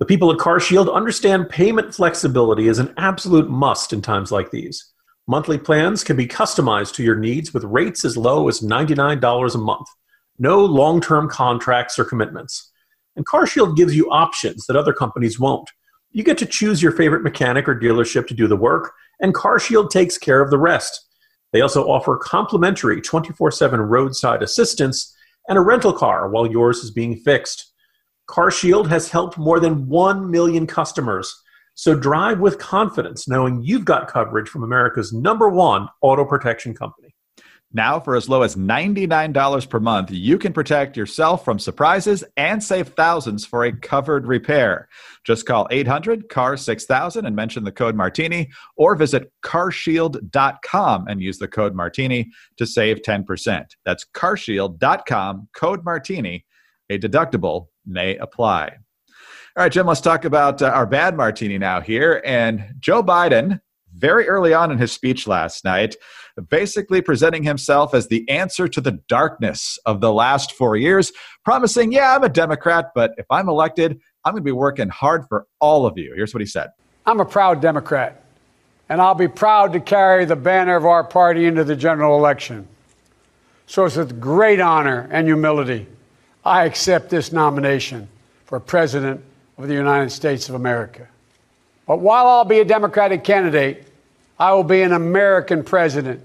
The 0.00 0.04
people 0.04 0.32
at 0.32 0.38
CarShield 0.38 0.92
understand 0.92 1.48
payment 1.48 1.94
flexibility 1.94 2.66
is 2.66 2.80
an 2.80 2.92
absolute 2.96 3.48
must 3.48 3.92
in 3.92 4.02
times 4.02 4.32
like 4.32 4.50
these. 4.50 4.92
Monthly 5.28 5.58
plans 5.58 6.02
can 6.02 6.16
be 6.16 6.26
customized 6.26 6.94
to 6.94 7.04
your 7.04 7.14
needs 7.14 7.54
with 7.54 7.62
rates 7.62 8.04
as 8.04 8.16
low 8.16 8.48
as 8.48 8.62
$99 8.62 9.54
a 9.54 9.58
month. 9.58 9.86
No 10.40 10.64
long 10.64 11.00
term 11.00 11.28
contracts 11.28 12.00
or 12.00 12.04
commitments. 12.04 12.72
And 13.14 13.24
CarShield 13.24 13.76
gives 13.76 13.94
you 13.94 14.10
options 14.10 14.66
that 14.66 14.76
other 14.76 14.92
companies 14.92 15.38
won't. 15.38 15.70
You 16.10 16.24
get 16.24 16.38
to 16.38 16.46
choose 16.46 16.82
your 16.82 16.96
favorite 16.96 17.22
mechanic 17.22 17.68
or 17.68 17.78
dealership 17.78 18.26
to 18.26 18.34
do 18.34 18.48
the 18.48 18.56
work, 18.56 18.92
and 19.20 19.32
CarShield 19.32 19.90
takes 19.90 20.18
care 20.18 20.40
of 20.40 20.50
the 20.50 20.58
rest. 20.58 21.00
They 21.52 21.60
also 21.60 21.88
offer 21.88 22.16
complimentary 22.16 23.00
24 23.00 23.50
7 23.50 23.80
roadside 23.80 24.42
assistance 24.42 25.14
and 25.48 25.58
a 25.58 25.60
rental 25.60 25.92
car 25.92 26.28
while 26.28 26.46
yours 26.46 26.78
is 26.78 26.90
being 26.90 27.16
fixed. 27.16 27.72
CarShield 28.28 28.88
has 28.88 29.10
helped 29.10 29.36
more 29.36 29.60
than 29.60 29.88
1 29.88 30.30
million 30.30 30.66
customers. 30.66 31.34
So 31.74 31.94
drive 31.94 32.38
with 32.38 32.58
confidence 32.58 33.28
knowing 33.28 33.62
you've 33.62 33.84
got 33.84 34.08
coverage 34.08 34.48
from 34.48 34.62
America's 34.62 35.12
number 35.12 35.48
one 35.48 35.88
auto 36.00 36.24
protection 36.24 36.74
company. 36.74 37.01
Now, 37.74 37.98
for 37.98 38.16
as 38.16 38.28
low 38.28 38.42
as 38.42 38.56
$99 38.56 39.68
per 39.68 39.80
month, 39.80 40.10
you 40.10 40.38
can 40.38 40.52
protect 40.52 40.96
yourself 40.96 41.44
from 41.44 41.58
surprises 41.58 42.22
and 42.36 42.62
save 42.62 42.88
thousands 42.88 43.46
for 43.46 43.64
a 43.64 43.72
covered 43.72 44.26
repair. 44.26 44.88
Just 45.24 45.46
call 45.46 45.66
800 45.70 46.28
CAR 46.28 46.56
6000 46.56 47.24
and 47.24 47.34
mention 47.34 47.64
the 47.64 47.72
code 47.72 47.94
Martini, 47.94 48.50
or 48.76 48.94
visit 48.94 49.32
carshield.com 49.42 51.08
and 51.08 51.22
use 51.22 51.38
the 51.38 51.48
code 51.48 51.74
Martini 51.74 52.30
to 52.58 52.66
save 52.66 53.00
10%. 53.02 53.64
That's 53.84 54.04
carshield.com, 54.14 55.48
code 55.54 55.84
Martini. 55.84 56.44
A 56.90 56.98
deductible 56.98 57.68
may 57.86 58.16
apply. 58.16 58.76
All 59.56 59.62
right, 59.62 59.72
Jim, 59.72 59.86
let's 59.86 60.00
talk 60.00 60.24
about 60.24 60.62
uh, 60.62 60.66
our 60.68 60.86
bad 60.86 61.14
martini 61.14 61.58
now 61.58 61.80
here. 61.80 62.22
And 62.24 62.74
Joe 62.80 63.02
Biden, 63.02 63.60
very 63.94 64.26
early 64.26 64.54
on 64.54 64.70
in 64.70 64.78
his 64.78 64.92
speech 64.92 65.26
last 65.26 65.64
night, 65.64 65.94
basically 66.48 67.00
presenting 67.02 67.42
himself 67.42 67.94
as 67.94 68.08
the 68.08 68.28
answer 68.28 68.68
to 68.68 68.80
the 68.80 68.92
darkness 69.08 69.78
of 69.86 70.00
the 70.00 70.12
last 70.12 70.52
four 70.52 70.76
years, 70.76 71.12
promising, 71.44 71.92
Yeah, 71.92 72.14
I'm 72.14 72.22
a 72.22 72.28
Democrat, 72.28 72.92
but 72.94 73.12
if 73.18 73.26
I'm 73.30 73.48
elected, 73.48 74.00
I'm 74.24 74.32
going 74.32 74.42
to 74.42 74.44
be 74.44 74.52
working 74.52 74.88
hard 74.88 75.26
for 75.28 75.46
all 75.60 75.86
of 75.86 75.98
you. 75.98 76.12
Here's 76.14 76.32
what 76.32 76.40
he 76.40 76.46
said 76.46 76.70
I'm 77.06 77.20
a 77.20 77.24
proud 77.24 77.60
Democrat, 77.60 78.22
and 78.88 79.00
I'll 79.00 79.14
be 79.14 79.28
proud 79.28 79.72
to 79.72 79.80
carry 79.80 80.24
the 80.24 80.36
banner 80.36 80.76
of 80.76 80.86
our 80.86 81.04
party 81.04 81.46
into 81.46 81.64
the 81.64 81.76
general 81.76 82.18
election. 82.18 82.68
So 83.66 83.84
it's 83.84 83.96
with 83.96 84.20
great 84.20 84.60
honor 84.60 85.08
and 85.10 85.26
humility 85.26 85.86
I 86.44 86.64
accept 86.64 87.08
this 87.08 87.32
nomination 87.32 88.08
for 88.46 88.58
President 88.58 89.22
of 89.58 89.68
the 89.68 89.74
United 89.74 90.10
States 90.10 90.48
of 90.48 90.56
America. 90.56 91.06
But 91.86 92.00
while 92.00 92.26
I'll 92.26 92.44
be 92.44 92.58
a 92.58 92.64
Democratic 92.64 93.22
candidate, 93.22 93.86
I 94.42 94.54
will 94.54 94.64
be 94.64 94.82
an 94.82 94.92
American 94.92 95.62
president. 95.62 96.20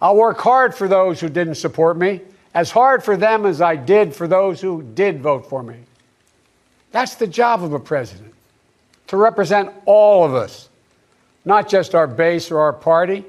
I'll 0.00 0.16
work 0.16 0.40
hard 0.40 0.74
for 0.74 0.88
those 0.88 1.20
who 1.20 1.28
didn't 1.28 1.54
support 1.54 1.96
me, 1.96 2.22
as 2.52 2.72
hard 2.72 3.04
for 3.04 3.16
them 3.16 3.46
as 3.46 3.60
I 3.60 3.76
did 3.76 4.12
for 4.12 4.26
those 4.26 4.60
who 4.60 4.82
did 4.82 5.20
vote 5.20 5.48
for 5.48 5.62
me. 5.62 5.76
That's 6.90 7.14
the 7.14 7.28
job 7.28 7.62
of 7.62 7.72
a 7.72 7.78
president 7.78 8.34
to 9.06 9.16
represent 9.16 9.70
all 9.84 10.24
of 10.24 10.34
us, 10.34 10.68
not 11.44 11.68
just 11.68 11.94
our 11.94 12.08
base 12.08 12.50
or 12.50 12.58
our 12.58 12.72
party. 12.72 13.24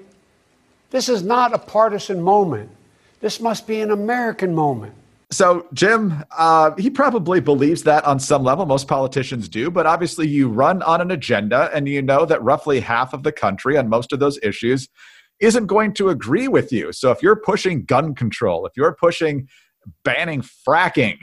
This 0.89 1.07
is 1.07 1.21
not 1.21 1.53
a 1.53 1.59
partisan 1.59 2.19
moment. 2.19 2.71
This 3.19 3.39
must 3.39 3.67
be 3.67 3.79
an 3.79 3.91
American 3.91 4.55
moment. 4.55 4.95
So, 5.31 5.67
Jim, 5.73 6.23
uh, 6.35 6.71
he 6.77 6.89
probably 6.89 7.39
believes 7.39 7.83
that 7.83 8.03
on 8.03 8.19
some 8.19 8.43
level. 8.43 8.65
Most 8.65 8.87
politicians 8.87 9.47
do. 9.47 9.69
But 9.69 9.85
obviously, 9.85 10.27
you 10.27 10.49
run 10.49 10.81
on 10.81 11.01
an 11.01 11.11
agenda, 11.11 11.69
and 11.73 11.87
you 11.87 12.01
know 12.01 12.25
that 12.25 12.41
roughly 12.41 12.79
half 12.79 13.13
of 13.13 13.21
the 13.21 13.31
country 13.31 13.77
on 13.77 13.89
most 13.89 14.11
of 14.11 14.19
those 14.19 14.39
issues 14.41 14.89
isn't 15.39 15.67
going 15.67 15.93
to 15.93 16.09
agree 16.09 16.47
with 16.47 16.71
you. 16.71 16.91
So, 16.91 17.11
if 17.11 17.21
you're 17.21 17.35
pushing 17.35 17.85
gun 17.85 18.15
control, 18.15 18.65
if 18.65 18.73
you're 18.75 18.95
pushing 18.99 19.47
banning 20.03 20.41
fracking, 20.41 21.17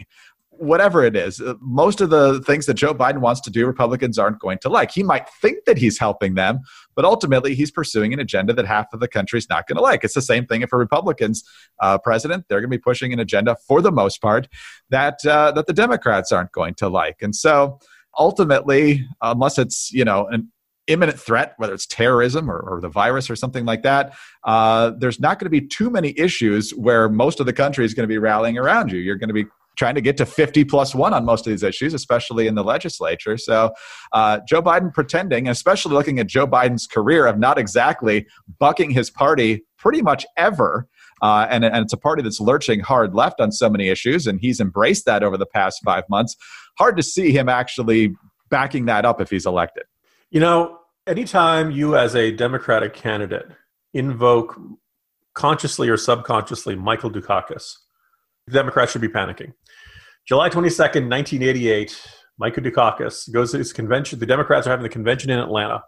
whatever 0.59 1.05
it 1.05 1.17
is, 1.17 1.41
uh, 1.41 1.55
most 1.61 2.01
of 2.01 2.11
the 2.11 2.41
things 2.41 2.67
that 2.67 2.75
Joe 2.75 2.95
Biden 2.95 3.19
wants 3.19 3.41
to 3.43 3.51
do, 3.51 3.67
Republicans 3.67 4.19
aren't 4.19 4.39
going 4.39 4.59
to 4.59 4.69
like. 4.69 4.91
He 4.91 5.03
might 5.03 5.29
think 5.43 5.65
that 5.67 5.79
he's 5.79 5.99
helping 5.99 6.35
them, 6.35 6.61
but 6.95 7.05
ultimately 7.05 7.55
he's 7.55 7.71
pursuing 7.71 8.13
an 8.13 8.21
agenda 8.21 8.53
that 8.53 8.67
half 8.67 8.87
of 8.93 9.01
the 9.01 9.09
country 9.09 9.39
is 9.39 9.49
not 9.49 9.67
going 9.67 9.77
to 9.77 9.83
like. 9.83 10.05
It's 10.05 10.15
the 10.15 10.23
same 10.23 10.47
thing 10.47 10.63
if 10.63 10.73
a 10.73 10.77
Republicans 10.77 11.45
uh, 11.81 11.99
president, 11.99 12.47
they're 12.49 12.61
going 12.61 12.71
to 12.71 12.77
be 12.77 12.83
pushing 12.83 13.13
an 13.13 13.21
agenda 13.21 13.57
for 13.67 13.81
the 13.81 13.93
most 13.93 14.21
part 14.21 14.49
that 14.91 15.25
uh, 15.27 15.53
that 15.53 15.67
the 15.67 15.73
Democrats 15.73 16.33
aren't 16.33 16.53
going 16.53 16.75
to 16.75 16.89
like. 16.89 17.23
And 17.23 17.35
so 17.35 17.79
ultimately, 18.19 19.07
unless 19.21 19.59
it's 19.59 19.93
you 19.93 20.05
know 20.05 20.27
an 20.29 20.51
imminent 20.87 21.19
threat, 21.19 21.55
whether 21.57 21.75
it's 21.75 21.87
terrorism 21.87 22.51
or, 22.51 22.59
or, 22.61 22.81
the 22.81 22.89
virus 22.89 23.29
or 23.29 23.35
something 23.35 23.65
like 23.65 23.83
that, 23.83 24.15
uh, 24.45 24.93
there's 24.99 25.19
not 25.19 25.39
going 25.39 25.47
to 25.47 25.51
be 25.51 25.61
too 25.61 25.91
many 25.91 26.15
issues 26.17 26.71
where 26.71 27.09
most 27.09 27.41
of 27.41 27.47
the 27.47 27.53
country 27.53 27.85
is 27.85 27.93
going 27.93 28.05
to 28.05 28.09
be 28.13 28.19
rallying 28.19 28.57
around 28.57 28.93
you. 28.93 28.99
You're 29.01 29.17
going 29.17 29.29
to 29.29 29.35
be 29.35 29.47
trying 29.77 29.95
to 29.95 30.01
get 30.01 30.17
to 30.17 30.27
50 30.27 30.65
plus 30.65 30.95
one 30.95 31.13
on 31.13 31.25
most 31.25 31.47
of 31.47 31.51
these 31.51 31.63
issues, 31.63 31.95
especially 31.95 32.47
in 32.47 32.55
the 32.55 32.65
legislature. 32.65 33.37
So, 33.37 33.73
uh, 34.13 34.41
Joe 34.49 34.63
Biden 34.63 34.93
pretending, 34.93 35.49
especially 35.49 35.95
looking 35.95 36.19
at 36.19 36.27
Joe 36.27 36.47
Biden's 36.47 36.87
career 36.87 37.27
of 37.27 37.39
not 37.39 37.59
exactly 37.59 38.27
bucking 38.59 38.91
his 38.91 39.11
party 39.11 39.65
pretty 39.79 40.03
much 40.03 40.27
ever. 40.37 40.89
Uh, 41.23 41.47
and, 41.49 41.65
and 41.65 41.77
it's 41.77 41.93
a 41.93 41.99
party 41.99 42.23
that's 42.23 42.41
lurching 42.41 42.81
hard 42.81 43.15
left 43.15 43.41
on 43.41 43.51
so 43.51 43.71
many 43.71 43.89
issues, 43.89 44.27
and 44.27 44.41
he's 44.41 44.61
embraced 44.61 45.07
that 45.07 45.23
over 45.23 45.37
the 45.37 45.47
past 45.47 45.81
five 45.85 46.05
months. 46.11 46.37
Hard 46.79 46.97
to 46.97 47.03
see 47.03 47.33
him 47.33 47.49
actually 47.49 48.15
backing 48.51 48.85
that 48.87 49.05
up 49.05 49.21
if 49.21 49.31
he's 49.31 49.47
elected. 49.47 49.85
You 50.31 50.41
know, 50.41 50.79
anytime 51.07 51.71
you, 51.71 51.97
as 51.97 52.15
a 52.15 52.33
Democratic 52.33 52.93
candidate, 52.93 53.47
invoke 53.95 54.59
consciously 55.35 55.89
or 55.89 55.97
subconsciously 55.97 56.75
Michael 56.75 57.11
Dukakis, 57.11 57.77
Democrats 58.51 58.93
should 58.93 59.01
be 59.01 59.09
panicking. 59.09 59.53
July 60.27 60.49
22nd, 60.49 61.09
1988, 61.09 62.01
Michael 62.39 62.63
Dukakis 62.63 63.33
goes 63.33 63.53
to 63.53 63.59
his 63.59 63.73
convention. 63.73 64.19
The 64.19 64.27
Democrats 64.27 64.67
are 64.67 64.71
having 64.71 64.85
the 64.85 64.89
convention 64.89 65.31
in 65.31 65.39
Atlanta. 65.39 65.83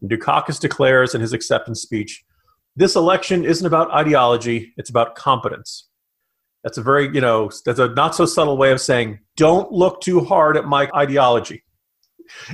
And 0.00 0.10
Dukakis 0.10 0.58
declares 0.60 1.14
in 1.14 1.20
his 1.20 1.32
acceptance 1.32 1.82
speech, 1.82 2.24
this 2.76 2.96
election 2.96 3.44
isn't 3.44 3.66
about 3.66 3.90
ideology, 3.90 4.72
it's 4.76 4.88
about 4.88 5.14
competence. 5.14 5.88
That's 6.62 6.78
a 6.78 6.82
very, 6.82 7.12
you 7.12 7.20
know, 7.20 7.50
that's 7.64 7.78
a 7.78 7.88
not 7.88 8.14
so 8.14 8.24
subtle 8.24 8.56
way 8.56 8.70
of 8.70 8.80
saying, 8.80 9.18
don't 9.36 9.70
look 9.72 10.00
too 10.00 10.20
hard 10.20 10.56
at 10.56 10.64
my 10.64 10.88
ideology. 10.94 11.62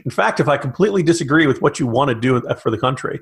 In 0.05 0.11
fact, 0.11 0.41
if 0.41 0.49
I 0.49 0.57
completely 0.57 1.03
disagree 1.03 1.47
with 1.47 1.61
what 1.61 1.79
you 1.79 1.87
want 1.87 2.09
to 2.09 2.15
do 2.15 2.41
for 2.63 2.71
the 2.71 2.79
country, 2.79 3.21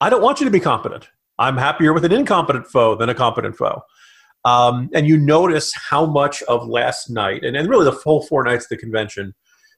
I 0.00 0.10
don't 0.10 0.22
want 0.22 0.38
you 0.40 0.44
to 0.44 0.50
be 0.50 0.60
competent. 0.60 1.08
I'm 1.38 1.56
happier 1.56 1.92
with 1.92 2.04
an 2.04 2.12
incompetent 2.12 2.66
foe 2.66 2.94
than 2.94 3.08
a 3.08 3.14
competent 3.14 3.56
foe. 3.56 3.82
Um, 4.44 4.88
and 4.94 5.06
you 5.06 5.16
notice 5.16 5.72
how 5.74 6.06
much 6.06 6.42
of 6.44 6.66
last 6.66 7.10
night, 7.10 7.44
and, 7.44 7.56
and 7.56 7.68
really 7.68 7.84
the 7.84 7.92
full 7.92 8.22
four 8.22 8.44
nights 8.44 8.64
of 8.64 8.70
the 8.70 8.76
convention, 8.76 9.34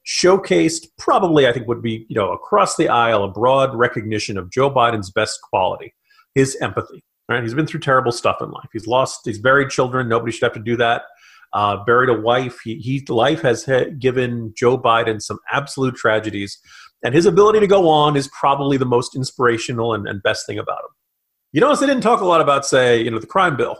showcased 0.07 0.87
probably, 0.97 1.47
I 1.47 1.51
think, 1.51 1.67
would 1.67 1.81
be, 1.81 2.05
you 2.09 2.15
know, 2.15 2.31
across 2.31 2.75
the 2.75 2.89
aisle, 2.89 3.23
a 3.23 3.31
broad 3.31 3.75
recognition 3.75 4.37
of 4.37 4.51
Joe 4.51 4.69
Biden's 4.69 5.11
best 5.11 5.39
quality, 5.41 5.93
his 6.35 6.55
empathy. 6.61 7.03
Right? 7.29 7.43
He's 7.43 7.53
been 7.53 7.67
through 7.67 7.79
terrible 7.81 8.11
stuff 8.11 8.37
in 8.41 8.51
life. 8.51 8.69
He's 8.73 8.87
lost, 8.87 9.21
he's 9.25 9.39
buried 9.39 9.69
children. 9.69 10.09
Nobody 10.09 10.31
should 10.31 10.43
have 10.43 10.53
to 10.53 10.59
do 10.59 10.75
that. 10.77 11.03
Uh, 11.53 11.83
buried 11.83 12.09
a 12.09 12.19
wife. 12.19 12.59
He, 12.63 12.75
he 12.75 13.05
life 13.09 13.41
has 13.41 13.67
given 13.99 14.53
Joe 14.55 14.77
Biden 14.77 15.21
some 15.21 15.39
absolute 15.51 15.95
tragedies, 15.95 16.59
and 17.03 17.13
his 17.13 17.25
ability 17.25 17.59
to 17.59 17.67
go 17.67 17.89
on 17.89 18.15
is 18.15 18.29
probably 18.29 18.77
the 18.77 18.85
most 18.85 19.15
inspirational 19.15 19.93
and, 19.93 20.07
and 20.07 20.23
best 20.23 20.45
thing 20.45 20.59
about 20.59 20.79
him. 20.79 20.91
You 21.51 21.61
notice 21.61 21.79
they 21.79 21.87
didn't 21.87 22.03
talk 22.03 22.21
a 22.21 22.25
lot 22.25 22.41
about, 22.41 22.65
say, 22.65 23.01
you 23.01 23.11
know, 23.11 23.19
the 23.19 23.27
crime 23.27 23.57
bill 23.57 23.77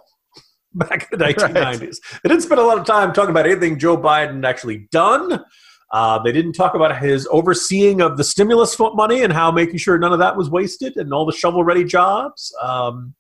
back 0.74 1.10
in 1.12 1.20
the 1.20 1.26
1990s. 1.26 1.82
Right. 1.82 2.20
They 2.24 2.30
didn't 2.30 2.44
spend 2.44 2.60
a 2.60 2.64
lot 2.64 2.78
of 2.78 2.86
time 2.86 3.14
talking 3.14 3.32
about 3.32 3.46
anything 3.46 3.80
Joe 3.80 3.98
Biden 3.98 4.46
actually 4.46 4.88
done. 4.92 5.44
Uh, 5.92 6.20
they 6.24 6.32
didn't 6.32 6.54
talk 6.54 6.74
about 6.74 6.98
his 7.00 7.28
overseeing 7.32 8.02
of 8.02 8.18
the 8.18 8.24
stimulus 8.24 8.78
money 8.80 9.24
and 9.24 9.34
how 9.34 9.52
making 9.52 9.78
sure 9.78 9.98
none 9.98 10.14
of 10.14 10.20
that 10.20 10.38
was 10.38 10.50
wasted 10.50 10.96
and 10.96 11.14
all 11.14 11.26
the 11.26 11.34
shovel 11.34 11.64
ready 11.64 11.84
jobs. 11.84 12.56
Um, 12.62 13.14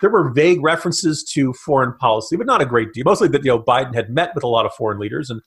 there 0.00 0.10
were 0.10 0.30
vague 0.30 0.62
references 0.62 1.22
to 1.32 1.52
foreign 1.52 1.94
policy, 1.98 2.36
but 2.36 2.46
not 2.46 2.62
a 2.62 2.66
great 2.66 2.92
deal. 2.92 3.04
Mostly 3.04 3.28
that 3.28 3.44
you 3.44 3.50
know 3.50 3.62
Biden 3.62 3.94
had 3.94 4.10
met 4.10 4.34
with 4.34 4.42
a 4.42 4.48
lot 4.48 4.66
of 4.66 4.72
foreign 4.72 4.98
leaders, 4.98 5.30
and 5.30 5.40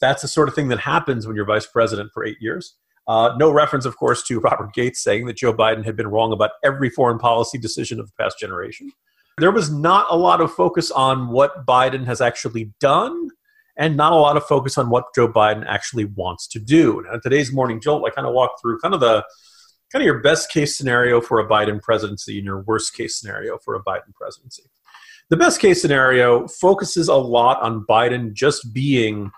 that's 0.00 0.22
the 0.22 0.28
sort 0.28 0.48
of 0.48 0.54
thing 0.54 0.68
that 0.68 0.80
happens 0.80 1.26
when 1.26 1.36
you're 1.36 1.46
vice 1.46 1.66
president 1.66 2.10
for 2.12 2.24
eight 2.24 2.36
years. 2.40 2.76
Uh, 3.08 3.34
no 3.38 3.50
reference, 3.50 3.86
of 3.86 3.96
course, 3.96 4.22
to 4.24 4.40
Robert 4.40 4.74
Gates 4.74 5.02
saying 5.02 5.26
that 5.26 5.36
Joe 5.36 5.54
Biden 5.54 5.84
had 5.84 5.96
been 5.96 6.08
wrong 6.08 6.32
about 6.32 6.50
every 6.64 6.90
foreign 6.90 7.18
policy 7.18 7.56
decision 7.56 8.00
of 8.00 8.06
the 8.06 8.12
past 8.20 8.38
generation. 8.38 8.90
There 9.38 9.52
was 9.52 9.70
not 9.70 10.06
a 10.08 10.16
lot 10.16 10.40
of 10.40 10.50
focus 10.50 10.90
on 10.90 11.28
what 11.28 11.66
Biden 11.66 12.06
has 12.06 12.22
actually 12.22 12.72
done 12.80 13.28
and 13.76 13.94
not 13.94 14.12
a 14.12 14.16
lot 14.16 14.38
of 14.38 14.44
focus 14.44 14.78
on 14.78 14.88
what 14.88 15.14
Joe 15.14 15.28
Biden 15.28 15.62
actually 15.66 16.06
wants 16.06 16.46
to 16.48 16.58
do. 16.58 17.04
Now, 17.06 17.18
today's 17.18 17.52
morning 17.52 17.78
jolt, 17.78 18.04
I 18.06 18.10
kind 18.10 18.26
of 18.26 18.32
walked 18.32 18.62
through 18.62 18.78
kind 18.78 18.94
of 18.94 19.00
the 19.00 19.22
kind 19.92 20.02
of 20.02 20.06
your 20.06 20.20
best 20.20 20.50
case 20.50 20.74
scenario 20.74 21.20
for 21.20 21.38
a 21.38 21.46
Biden 21.46 21.82
presidency 21.82 22.38
and 22.38 22.46
your 22.46 22.62
worst 22.62 22.94
case 22.94 23.20
scenario 23.20 23.58
for 23.58 23.74
a 23.74 23.84
Biden 23.84 24.14
presidency. 24.14 24.62
The 25.28 25.36
best 25.36 25.60
case 25.60 25.82
scenario 25.82 26.48
focuses 26.48 27.08
a 27.08 27.14
lot 27.14 27.60
on 27.60 27.84
Biden 27.84 28.32
just 28.32 28.72
being, 28.72 29.30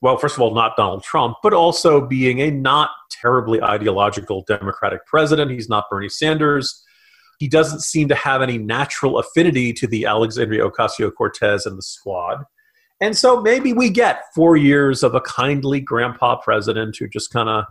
well, 0.00 0.18
first 0.18 0.36
of 0.36 0.42
all, 0.42 0.54
not 0.54 0.76
Donald 0.76 1.02
Trump, 1.02 1.38
but 1.42 1.52
also 1.52 2.06
being 2.06 2.40
a 2.40 2.50
not 2.52 2.90
terribly 3.10 3.60
ideological 3.60 4.44
Democratic 4.46 5.04
president. 5.06 5.50
He's 5.50 5.68
not 5.68 5.90
Bernie 5.90 6.08
Sanders. 6.08 6.84
He 7.42 7.48
doesn't 7.48 7.80
seem 7.80 8.06
to 8.06 8.14
have 8.14 8.40
any 8.40 8.56
natural 8.56 9.18
affinity 9.18 9.72
to 9.72 9.88
the 9.88 10.06
Alexandria 10.06 10.62
Ocasio 10.70 11.12
Cortez 11.12 11.66
and 11.66 11.76
the 11.76 11.82
squad. 11.82 12.44
And 13.00 13.18
so 13.18 13.40
maybe 13.40 13.72
we 13.72 13.90
get 13.90 14.22
four 14.32 14.56
years 14.56 15.02
of 15.02 15.16
a 15.16 15.20
kindly 15.22 15.80
grandpa 15.80 16.36
president 16.36 16.98
who 17.00 17.08
just 17.08 17.32
kind 17.32 17.48
of 17.48 17.64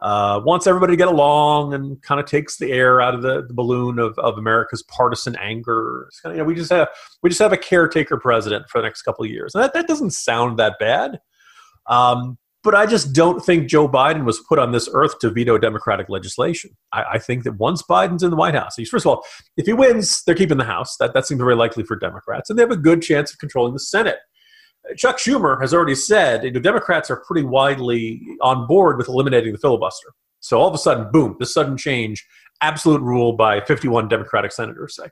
uh, 0.00 0.40
wants 0.44 0.66
everybody 0.66 0.94
to 0.94 0.96
get 0.96 1.06
along 1.06 1.72
and 1.72 2.02
kind 2.02 2.18
of 2.18 2.26
takes 2.26 2.56
the 2.56 2.72
air 2.72 3.00
out 3.00 3.14
of 3.14 3.22
the, 3.22 3.46
the 3.46 3.54
balloon 3.54 4.00
of, 4.00 4.18
of 4.18 4.38
America's 4.38 4.82
partisan 4.82 5.36
anger. 5.36 6.08
Kinda, 6.20 6.36
you 6.36 6.42
know, 6.42 6.44
we 6.44 6.56
just 6.56 6.72
have 6.72 6.88
we 7.22 7.30
just 7.30 7.40
have 7.40 7.52
a 7.52 7.56
caretaker 7.56 8.18
president 8.18 8.68
for 8.68 8.80
the 8.80 8.88
next 8.88 9.02
couple 9.02 9.24
of 9.24 9.30
years. 9.30 9.54
And 9.54 9.62
that, 9.62 9.72
that 9.74 9.86
doesn't 9.86 10.14
sound 10.14 10.58
that 10.58 10.80
bad. 10.80 11.20
Um, 11.86 12.38
but 12.62 12.74
I 12.74 12.86
just 12.86 13.12
don't 13.12 13.44
think 13.44 13.68
Joe 13.68 13.88
Biden 13.88 14.24
was 14.24 14.40
put 14.48 14.58
on 14.58 14.72
this 14.72 14.88
earth 14.92 15.18
to 15.20 15.30
veto 15.30 15.58
Democratic 15.58 16.08
legislation. 16.08 16.70
I, 16.92 17.04
I, 17.14 17.18
think 17.18 17.42
that 17.44 17.54
once 17.54 17.82
Biden's 17.82 18.22
in 18.22 18.30
the 18.30 18.36
White 18.36 18.54
House, 18.54 18.76
he's, 18.76 18.88
first 18.88 19.04
of 19.04 19.10
all, 19.10 19.24
if 19.56 19.66
he 19.66 19.72
wins, 19.72 20.22
they're 20.24 20.34
keeping 20.34 20.58
the 20.58 20.64
House. 20.64 20.96
That, 20.98 21.12
that 21.14 21.26
seems 21.26 21.40
very 21.40 21.56
likely 21.56 21.82
for 21.82 21.96
Democrats. 21.96 22.50
And 22.50 22.58
they 22.58 22.62
have 22.62 22.70
a 22.70 22.76
good 22.76 23.02
chance 23.02 23.32
of 23.32 23.38
controlling 23.38 23.72
the 23.72 23.80
Senate. 23.80 24.18
Chuck 24.96 25.18
Schumer 25.18 25.60
has 25.60 25.72
already 25.72 25.94
said 25.94 26.44
you 26.44 26.50
know, 26.50 26.60
Democrats 26.60 27.10
are 27.10 27.22
pretty 27.26 27.46
widely 27.46 28.20
on 28.40 28.66
board 28.66 28.96
with 28.96 29.08
eliminating 29.08 29.52
the 29.52 29.58
filibuster. 29.58 30.12
So 30.40 30.60
all 30.60 30.68
of 30.68 30.74
a 30.74 30.78
sudden, 30.78 31.10
boom, 31.12 31.36
this 31.38 31.54
sudden 31.54 31.76
change, 31.76 32.26
absolute 32.60 33.00
rule 33.00 33.32
by 33.32 33.60
51 33.60 34.08
Democratic 34.08 34.52
senators, 34.52 34.96
say. 34.96 35.08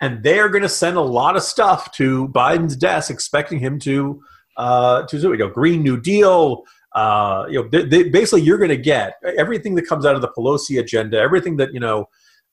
And 0.00 0.22
they 0.22 0.38
are 0.38 0.48
going 0.48 0.62
to 0.62 0.68
send 0.68 0.96
a 0.96 1.02
lot 1.02 1.36
of 1.36 1.42
stuff 1.42 1.90
to 1.92 2.28
Biden's 2.28 2.76
desk, 2.76 3.10
expecting 3.10 3.58
him 3.58 3.78
to 3.80 4.20
uh, 4.58 5.06
to 5.06 5.20
do 5.20 5.30
you 5.30 5.38
know 5.38 5.48
Green 5.48 5.82
New 5.82 5.98
Deal. 5.98 6.64
Uh, 6.94 7.44
you 7.48 7.62
know, 7.62 7.68
they, 7.68 7.84
they, 7.84 8.08
basically, 8.08 8.42
you're 8.42 8.58
going 8.58 8.70
to 8.70 8.76
get 8.76 9.14
everything 9.36 9.74
that 9.74 9.86
comes 9.86 10.06
out 10.06 10.14
of 10.14 10.22
the 10.22 10.28
Pelosi 10.28 10.80
agenda, 10.80 11.18
everything 11.18 11.56
that 11.56 11.72
you 11.72 11.80
know. 11.80 12.08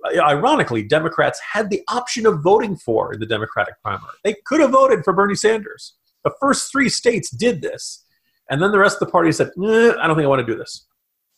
Ironically, 0.06 0.84
Democrats 0.84 1.40
had 1.40 1.72
the 1.72 1.82
option 1.88 2.28
of 2.28 2.44
voting 2.44 2.76
for 2.76 3.12
in 3.12 3.20
the 3.20 3.26
Democratic 3.26 3.74
primary. 3.82 4.12
They 4.24 4.36
could 4.46 4.60
have 4.60 4.70
voted 4.70 5.04
for 5.04 5.14
Bernie 5.14 5.34
Sanders. 5.34 5.96
The 6.24 6.32
first 6.40 6.72
three 6.72 6.90
states 6.90 7.32
did 7.32 7.62
this. 7.62 8.04
And 8.52 8.62
then 8.62 8.72
the 8.72 8.78
rest 8.78 9.02
of 9.02 9.08
the 9.08 9.12
party 9.12 9.32
said, 9.32 9.50
I 9.58 10.06
don't 10.06 10.16
think 10.16 10.26
I 10.26 10.28
want 10.28 10.46
to 10.46 10.46
do 10.46 10.58
this. 10.58 10.86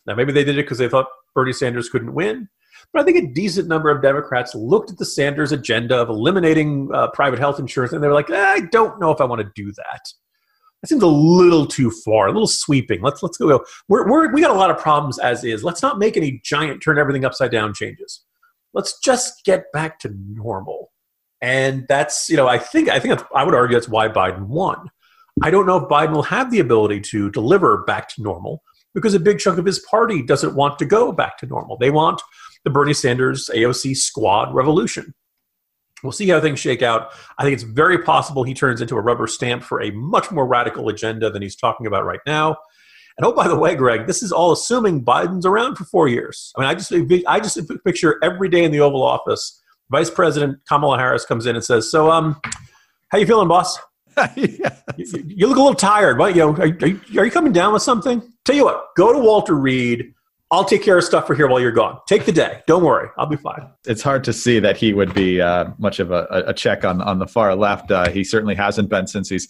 Now, 0.05 0.15
maybe 0.15 0.33
they 0.33 0.43
did 0.43 0.57
it 0.57 0.63
because 0.63 0.79
they 0.79 0.89
thought 0.89 1.07
Bernie 1.33 1.53
Sanders 1.53 1.89
couldn't 1.89 2.13
win. 2.13 2.49
But 2.93 3.01
I 3.01 3.05
think 3.05 3.17
a 3.17 3.33
decent 3.33 3.67
number 3.67 3.89
of 3.89 4.01
Democrats 4.01 4.55
looked 4.55 4.91
at 4.91 4.97
the 4.97 5.05
Sanders 5.05 5.51
agenda 5.51 5.97
of 5.97 6.09
eliminating 6.09 6.89
uh, 6.93 7.09
private 7.11 7.39
health 7.39 7.59
insurance 7.59 7.93
and 7.93 8.01
they 8.01 8.07
were 8.07 8.13
like, 8.13 8.29
eh, 8.29 8.35
I 8.35 8.61
don't 8.71 8.99
know 8.99 9.11
if 9.11 9.19
I 9.19 9.25
want 9.25 9.41
to 9.41 9.51
do 9.55 9.71
that. 9.73 10.01
That 10.81 10.89
seems 10.89 11.03
a 11.03 11.07
little 11.07 11.65
too 11.65 11.89
far, 11.89 12.27
a 12.27 12.31
little 12.31 12.48
sweeping. 12.48 13.01
Let's 13.01 13.24
let's 13.24 13.38
go. 13.38 13.63
We're, 13.88 14.07
we're, 14.07 14.31
we 14.31 14.41
got 14.41 14.51
a 14.51 14.60
lot 14.60 14.69
of 14.69 14.77
problems 14.77 15.17
as 15.17 15.43
is. 15.43 15.63
Let's 15.63 15.81
not 15.81 15.98
make 15.98 16.17
any 16.17 16.39
giant 16.43 16.84
turn 16.84 17.00
everything 17.00 17.25
upside 17.25 17.51
down 17.51 17.74
changes. 17.74 18.24
Let's 18.74 19.00
just 19.00 19.43
get 19.43 19.72
back 19.72 20.00
to 20.00 20.13
normal. 20.34 20.91
And 21.41 21.86
that's, 21.88 22.29
you 22.29 22.38
know, 22.38 22.48
I 22.48 22.57
think, 22.57 22.89
I 22.89 23.00
think 23.00 23.19
I 23.34 23.43
would 23.43 23.55
argue 23.55 23.75
that's 23.75 23.89
why 23.89 24.07
Biden 24.07 24.48
won. 24.48 24.89
I 25.43 25.51
don't 25.51 25.65
know 25.65 25.77
if 25.77 25.89
Biden 25.89 26.13
will 26.13 26.23
have 26.23 26.51
the 26.51 26.60
ability 26.60 27.01
to 27.01 27.30
deliver 27.32 27.84
back 27.84 28.10
to 28.10 28.21
normal 28.21 28.63
because 28.95 29.13
a 29.13 29.19
big 29.19 29.38
chunk 29.38 29.60
of 29.60 29.65
his 29.65 29.80
party 29.80 30.23
doesn't 30.23 30.56
want 30.56 30.80
to 30.80 30.86
go 30.86 31.12
back 31.12 31.38
to 31.39 31.45
normal. 31.45 31.78
They 31.78 31.91
want 31.91 32.21
the 32.63 32.71
Bernie 32.71 32.93
Sanders 32.93 33.49
AOC 33.54 33.95
squad 33.95 34.54
revolution. 34.54 35.13
We'll 36.08 36.13
see 36.13 36.30
how 36.30 36.39
things 36.39 36.58
shake 36.58 36.82
out. 36.82 37.12
I 37.38 37.43
think 37.43 37.54
it's 37.54 37.63
very 37.63 38.02
possible 38.02 38.43
he 38.43 38.54
turns 38.54 38.80
into 38.80 38.96
a 38.96 39.02
rubber 39.02 39.28
stamp 39.28 39.62
for 39.62 39.82
a 39.82 39.91
much 39.91 40.32
more 40.32 40.48
radical 40.48 40.88
agenda 40.88 41.30
than 41.30 41.41
he's 41.41 41.58
talking 41.58 41.86
about 41.86 42.06
right 42.06 42.22
now. 42.26 42.56
And 43.17 43.26
oh, 43.26 43.34
by 43.34 43.50
the 43.50 43.58
way, 43.58 43.76
Greg, 43.76 44.08
this 44.08 44.24
is 44.24 44.32
all 44.32 44.54
assuming 44.54 45.04
Biden's 45.04 45.46
around 45.46 45.76
for 45.76 45.84
four 45.84 46.08
years. 46.08 46.54
I 46.56 46.62
mean, 46.62 46.70
I 46.70 46.76
just 46.76 46.93
I 47.28 47.41
just 47.41 47.60
picture 47.84 48.17
every 48.24 48.48
day 48.48 48.63
in 48.63 48.72
the 48.72 48.80
Oval 48.80 49.04
Office 49.04 49.62
Vice 49.91 50.10
President 50.10 50.60
Kamala 50.70 50.98
Harris 50.98 51.26
comes 51.26 51.46
in 51.46 51.58
and 51.58 51.65
says, 51.65 51.91
"So, 51.91 52.10
um, 52.10 52.39
how 53.10 53.17
you 53.17 53.26
feeling, 53.26 53.50
boss? 53.50 53.78
yeah. 54.36 54.76
you, 54.96 55.06
you, 55.28 55.48
look 55.48 55.58
a 55.58 55.62
little 55.62 55.74
tired. 55.76 56.17
What, 56.17 56.36
you 56.36 56.41
know, 56.41 56.54
are, 56.54 56.62
are, 56.62 56.88
you, 56.88 57.02
are 57.17 57.26
you 57.26 57.32
coming 57.32 57.52
down 57.52 57.74
with 57.74 57.84
something? 57.84 58.22
Tell 58.46 58.56
you 58.56 58.63
what, 58.63 58.88
go 58.96 59.12
to 59.12 59.20
Walter 59.20 59.56
Reed. 59.56 60.13
I'll 60.49 60.63
take 60.63 60.81
care 60.81 60.97
of 60.97 61.03
stuff 61.03 61.27
for 61.27 61.36
here 61.36 61.47
while 61.47 61.60
you're 61.60 61.73
gone. 61.73 61.99
Take 62.07 62.25
the 62.25 62.31
day. 62.31 62.62
Don't 62.67 62.83
worry. 62.83 63.10
I'll 63.17 63.25
be 63.25 63.36
fine. 63.36 63.69
It's 63.86 64.01
hard 64.01 64.23
to 64.23 64.33
see 64.33 64.60
that 64.60 64.77
he 64.77 64.93
would 64.93 65.13
be 65.13 65.41
uh, 65.41 65.71
much 65.77 65.99
of 65.99 66.12
a, 66.12 66.25
a, 66.47 66.53
check 66.53 66.86
on, 66.86 67.01
on 67.01 67.19
the 67.19 67.27
far 67.27 67.53
left. 67.53 67.91
Uh, 67.91 68.10
he 68.10 68.23
certainly 68.23 68.55
hasn't 68.55 68.89
been 68.89 69.07
since 69.07 69.27
he's 69.27 69.49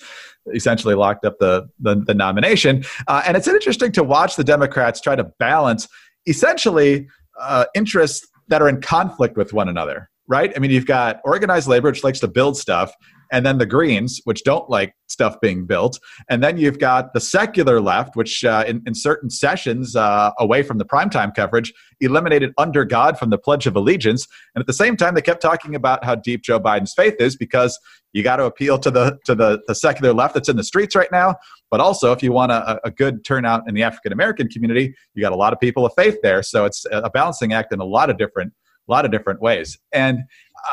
essentially 0.56 0.96
locked 0.96 1.24
up 1.24 1.38
the, 1.40 1.70
the, 1.80 1.96
the 1.96 2.16
nomination. 2.16 2.84
Uh, 3.08 3.22
and 3.28 3.38
it's 3.38 3.48
interesting 3.48 3.92
to 3.92 4.04
watch 4.04 4.38
the 4.38 4.44
Democrats 4.44 5.00
try 5.00 5.16
to 5.16 5.24
balance 5.24 5.88
essentially 6.26 7.08
uh, 7.40 7.66
interests 7.76 8.28
that 8.48 8.62
are 8.64 8.70
in 8.70 8.82
conflict 8.82 9.38
with 9.38 9.54
one 9.54 9.70
another 9.70 10.10
right? 10.28 10.52
I 10.56 10.60
mean, 10.60 10.72
you've 10.72 10.86
got 10.86 11.22
organized 11.24 11.68
labor, 11.68 11.90
which 11.90 12.04
likes 12.04 12.20
to 12.20 12.28
build 12.28 12.58
stuff, 12.58 12.94
and 13.32 13.46
then 13.46 13.58
the 13.58 13.66
Greens, 13.66 14.22
which 14.24 14.44
don't 14.44 14.70
like 14.70 14.94
stuff 15.08 15.40
being 15.42 15.66
built. 15.66 16.00
And 16.30 16.44
then 16.44 16.58
you've 16.58 16.80
got 16.80 17.14
the 17.14 17.20
secular 17.20 17.80
left, 17.82 18.16
which 18.16 18.44
uh, 18.44 18.64
in, 18.68 18.82
in, 18.86 18.94
certain 18.94 19.30
sessions 19.30 19.96
uh, 19.96 20.32
away 20.40 20.64
from 20.64 20.78
the 20.78 20.86
primetime 20.86 21.34
coverage 21.34 21.74
eliminated 22.02 22.54
under 22.58 22.84
God 22.84 23.18
from 23.18 23.30
the 23.30 23.38
Pledge 23.38 23.68
of 23.68 23.76
Allegiance. 23.76 24.28
And 24.54 24.62
at 24.62 24.68
the 24.68 24.74
same 24.74 24.98
time, 24.98 25.16
they 25.16 25.22
kept 25.22 25.42
talking 25.42 25.76
about 25.76 26.04
how 26.04 26.16
deep 26.16 26.44
Joe 26.44 26.60
Biden's 26.60 26.94
faith 26.94 27.16
is 27.20 27.36
because 27.36 27.80
you 28.14 28.24
got 28.24 28.38
to 28.38 28.46
appeal 28.46 28.80
to 28.80 28.92
the 28.92 29.18
to 29.26 29.36
the, 29.36 29.62
the 29.68 29.76
secular 29.76 30.14
left 30.14 30.34
that's 30.34 30.50
in 30.50 30.58
the 30.58 30.64
streets 30.64 30.96
right 30.96 31.12
now. 31.12 31.36
But 31.70 31.80
also, 31.80 32.12
if 32.12 32.24
you 32.24 32.32
want 32.32 32.52
a, 32.52 32.80
a 32.86 32.92
good 32.92 33.24
turnout 33.26 33.68
in 33.68 33.76
the 33.76 33.84
African 33.84 34.12
American 34.12 34.48
community, 34.48 34.94
you 35.14 35.22
got 35.22 35.34
a 35.34 35.36
lot 35.38 35.54
of 35.54 35.60
people 35.60 35.86
of 35.86 35.94
faith 35.96 36.18
there. 36.24 36.42
So 36.44 36.66
it's 36.66 36.86
a 36.92 37.10
balancing 37.10 37.54
act 37.54 37.74
in 37.74 37.80
a 37.80 37.86
lot 37.86 38.10
of 38.10 38.18
different 38.18 38.54
a 38.88 38.92
lot 38.92 39.06
of 39.06 39.12
different 39.12 39.42
ways. 39.42 39.78
And 39.92 40.24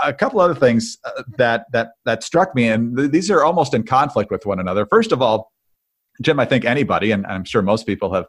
a 0.04 0.12
couple 0.12 0.40
other 0.40 0.54
things 0.54 0.98
uh, 1.04 1.22
that 1.36 1.66
that 1.72 1.92
that 2.04 2.22
struck 2.22 2.54
me, 2.54 2.68
and 2.68 2.96
th- 2.96 3.10
these 3.10 3.30
are 3.30 3.44
almost 3.44 3.74
in 3.74 3.82
conflict 3.82 4.30
with 4.30 4.46
one 4.46 4.58
another. 4.58 4.86
First 4.86 5.12
of 5.12 5.20
all, 5.20 5.52
Jim, 6.22 6.40
I 6.40 6.44
think 6.44 6.64
anybody, 6.64 7.10
and 7.10 7.26
I'm 7.26 7.44
sure 7.44 7.62
most 7.62 7.86
people 7.86 8.12
have 8.14 8.26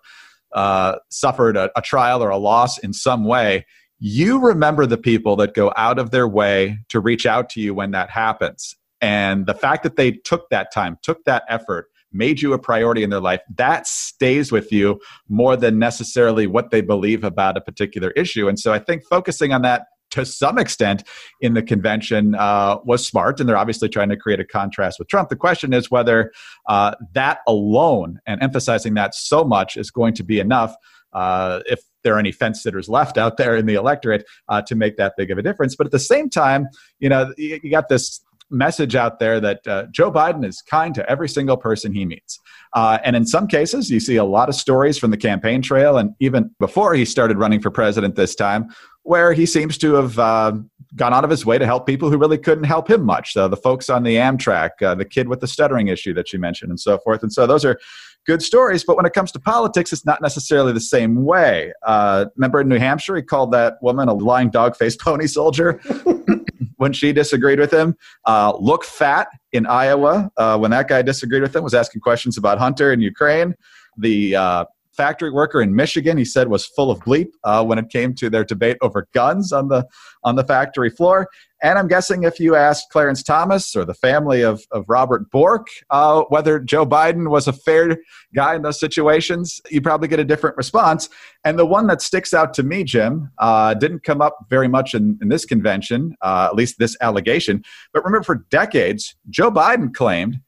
uh, 0.54 0.98
suffered 1.10 1.58
a, 1.58 1.72
a 1.78 1.82
trial 1.82 2.24
or 2.24 2.30
a 2.30 2.38
loss 2.38 2.78
in 2.78 2.94
some 2.94 3.26
way. 3.26 3.66
You 4.00 4.40
remember 4.40 4.86
the 4.86 4.98
people 4.98 5.36
that 5.38 5.54
go 5.54 5.74
out 5.76 6.00
of 6.00 6.12
their 6.12 6.28
way 6.28 6.80
to 6.90 7.00
reach 7.00 7.26
out 7.26 7.50
to 7.52 7.62
you 7.62 7.74
when 7.74 7.92
that 7.92 8.10
happens. 8.10 8.76
And 9.02 9.46
the 9.46 9.54
fact 9.54 9.84
that 9.84 9.96
they 9.96 10.12
took 10.12 10.50
that 10.50 10.74
time, 10.74 10.98
took 11.02 11.24
that 11.26 11.44
effort, 11.48 11.88
made 12.16 12.42
you 12.42 12.54
a 12.54 12.60
priority 12.60 13.04
in 13.04 13.10
their 13.10 13.20
life, 13.20 13.42
that 13.56 13.86
stays 13.86 14.52
with 14.52 14.72
you 14.72 15.00
more 15.28 15.56
than 15.56 15.78
necessarily 15.78 16.48
what 16.48 16.72
they 16.72 16.82
believe 16.82 17.24
about 17.24 17.58
a 17.58 17.62
particular 17.62 18.12
issue. 18.12 18.48
And 18.48 18.60
so 18.60 18.74
I 18.74 18.80
think 18.80 19.04
focusing 19.10 19.52
on 19.54 19.62
that 19.64 19.86
to 20.12 20.26
some 20.26 20.58
extent 20.58 21.04
in 21.42 21.56
the 21.56 21.62
convention 21.64 22.36
uh, 22.36 22.78
was 22.86 23.06
smart, 23.06 23.40
and 23.40 23.50
they're 23.50 23.58
obviously 23.58 23.90
trying 23.90 24.10
to 24.10 24.16
create 24.16 24.40
a 24.40 24.46
contrast 24.46 24.98
with 24.98 25.10
Trump. 25.10 25.30
The 25.30 25.36
question 25.36 25.74
is 25.74 25.92
whether 25.92 26.32
uh, 26.68 26.96
that 27.14 27.40
alone 27.48 28.20
and 28.26 28.42
emphasizing 28.42 28.94
that 28.94 29.14
so 29.14 29.44
much 29.44 29.76
is 29.76 29.92
going 29.92 30.14
to 30.16 30.24
be 30.24 30.40
enough. 30.40 30.74
Uh, 31.12 31.62
if 31.66 31.82
there 32.04 32.16
are 32.16 32.20
any 32.20 32.32
fence 32.32 32.62
sitters 32.62 32.88
left 32.88 33.18
out 33.18 33.38
there 33.38 33.56
in 33.56 33.66
the 33.66 33.74
electorate 33.74 34.26
uh, 34.48 34.62
to 34.62 34.76
make 34.76 34.96
that 34.98 35.14
big 35.18 35.32
of 35.32 35.38
a 35.38 35.42
difference. 35.42 35.76
But 35.76 35.88
at 35.88 35.92
the 35.92 36.00
same 36.00 36.30
time, 36.30 36.68
you 37.00 37.10
know, 37.10 37.34
you, 37.38 37.60
you 37.64 37.72
got 37.72 37.90
this 37.90 38.22
message 38.50 38.96
out 38.96 39.20
there 39.20 39.40
that 39.40 39.68
uh, 39.68 39.86
Joe 39.92 40.12
Biden 40.12 40.46
is 40.46 40.62
kind 40.62 40.94
to 40.96 41.10
every 41.10 41.30
single 41.30 41.58
person 41.58 41.94
he 41.94 42.06
meets. 42.06 42.40
Uh, 42.74 43.00
and 43.04 43.16
in 43.16 43.26
some 43.26 43.48
cases, 43.48 43.90
you 43.90 44.00
see 44.00 44.18
a 44.18 44.24
lot 44.24 44.50
of 44.50 44.56
stories 44.56 44.98
from 44.98 45.12
the 45.12 45.18
campaign 45.18 45.62
trail, 45.62 45.98
and 45.98 46.12
even 46.20 46.52
before 46.60 46.94
he 46.94 47.06
started 47.06 47.38
running 47.38 47.62
for 47.62 47.72
president 47.72 48.16
this 48.16 48.36
time, 48.36 48.68
where 49.04 49.34
he 49.34 49.46
seems 49.46 49.78
to 49.78 49.94
have 49.94 50.20
uh, 50.20 50.52
gone 50.96 51.14
out 51.14 51.24
of 51.24 51.30
his 51.30 51.46
way 51.46 51.58
to 51.58 51.66
help 51.66 51.86
people 51.86 52.10
who 52.10 52.18
really 52.18 52.38
couldn't 52.38 52.64
help 52.64 52.90
him 52.90 53.04
much. 53.04 53.34
The 53.34 53.56
folks 53.56 53.90
on 53.90 54.04
the 54.04 54.16
Amtrak, 54.16 54.82
uh, 54.82 54.96
the 54.96 55.06
kid 55.06 55.28
with 55.28 55.40
the 55.40 55.48
stuttering 55.48 55.88
issue 55.88 56.14
that 56.16 56.34
you 56.34 56.40
mentioned, 56.40 56.70
and 56.70 56.80
so 56.80 56.98
forth. 56.98 57.24
And 57.24 57.32
so 57.32 57.46
those 57.48 57.64
are 57.64 57.80
good 58.26 58.42
stories. 58.42 58.84
But 58.84 58.98
when 58.98 59.06
it 59.06 59.14
comes 59.14 59.32
to 59.34 59.40
politics, 59.40 59.94
it's 59.94 60.06
not 60.06 60.22
necessarily 60.22 60.74
the 60.74 60.80
same 60.80 61.24
way. 61.24 61.72
Uh, 61.86 62.26
remember 62.36 62.62
in 62.62 62.68
New 62.68 62.80
Hampshire, 62.80 63.16
he 63.16 63.22
called 63.22 63.52
that 63.54 63.76
woman 63.82 64.08
a 64.10 64.14
lying 64.14 64.50
dog 64.50 64.76
faced 64.76 65.00
pony 65.00 65.28
soldier. 65.28 65.80
when 66.78 66.94
she 66.94 67.14
disagreed 67.14 67.60
with 67.60 67.72
him. 67.72 67.96
Uh, 68.26 68.54
look 68.60 68.84
fat 68.84 69.28
in 69.52 69.66
Iowa 69.66 70.30
uh, 70.38 70.58
when 70.58 70.72
that 70.72 70.88
guy 70.88 71.02
disagreed 71.02 71.42
with 71.42 71.56
him, 71.56 71.64
was 71.64 71.74
asking 71.74 72.02
questions 72.02 72.38
about 72.38 72.58
Hunter 72.60 72.92
in 72.92 73.02
Ukraine. 73.02 73.56
The 73.98 74.36
uh, 74.36 74.66
factory 74.96 75.32
worker 75.32 75.62
in 75.62 75.76
Michigan, 75.76 76.18
he 76.18 76.26
said, 76.26 76.48
was 76.48 76.66
full 76.66 76.92
of 76.92 77.00
bleep 77.00 77.30
uh, 77.44 77.64
when 77.64 77.78
it 77.78 77.90
came 77.90 78.14
to 78.16 78.30
their 78.30 78.44
debate 78.44 78.78
over 78.82 79.08
guns 79.14 79.52
on 79.52 79.68
the 79.68 79.86
on 80.24 80.36
the 80.36 80.44
factory 80.44 80.90
floor. 80.90 81.28
And 81.66 81.80
I'm 81.80 81.88
guessing 81.88 82.22
if 82.22 82.40
you 82.40 82.56
asked 82.56 82.92
Clarence 82.92 83.24
Thomas 83.24 83.76
or 83.76 83.86
the 83.86 83.96
family 83.96 84.44
of, 84.44 84.64
of 84.70 84.86
Robert 84.88 85.32
Bork 85.32 85.66
uh, 85.90 86.22
whether 86.30 86.60
Joe 86.60 86.86
Biden 86.86 87.32
was 87.32 87.48
a 87.48 87.54
fair 87.54 87.98
guy 88.36 88.54
in 88.54 88.62
those 88.62 88.80
situations, 88.80 89.60
you 89.72 89.82
probably 89.82 90.08
get 90.08 90.20
a 90.20 90.24
different 90.24 90.58
response. 90.58 91.10
And 91.44 91.58
the 91.58 91.66
one 91.66 91.88
that 91.88 92.04
sticks 92.04 92.36
out 92.36 92.54
to 92.54 92.62
me, 92.62 92.84
Jim, 92.84 93.32
uh, 93.40 93.74
didn't 93.74 94.04
come 94.04 94.22
up 94.22 94.38
very 94.48 94.68
much 94.68 94.94
in, 94.94 95.18
in 95.24 95.30
this 95.30 95.44
convention, 95.44 96.16
uh, 96.22 96.50
at 96.52 96.56
least 96.56 96.78
this 96.78 96.96
allegation. 97.02 97.64
But 97.94 98.06
remember, 98.06 98.26
for 98.26 98.46
decades, 98.52 99.16
Joe 99.32 99.50
Biden 99.50 99.92
claimed 99.92 100.42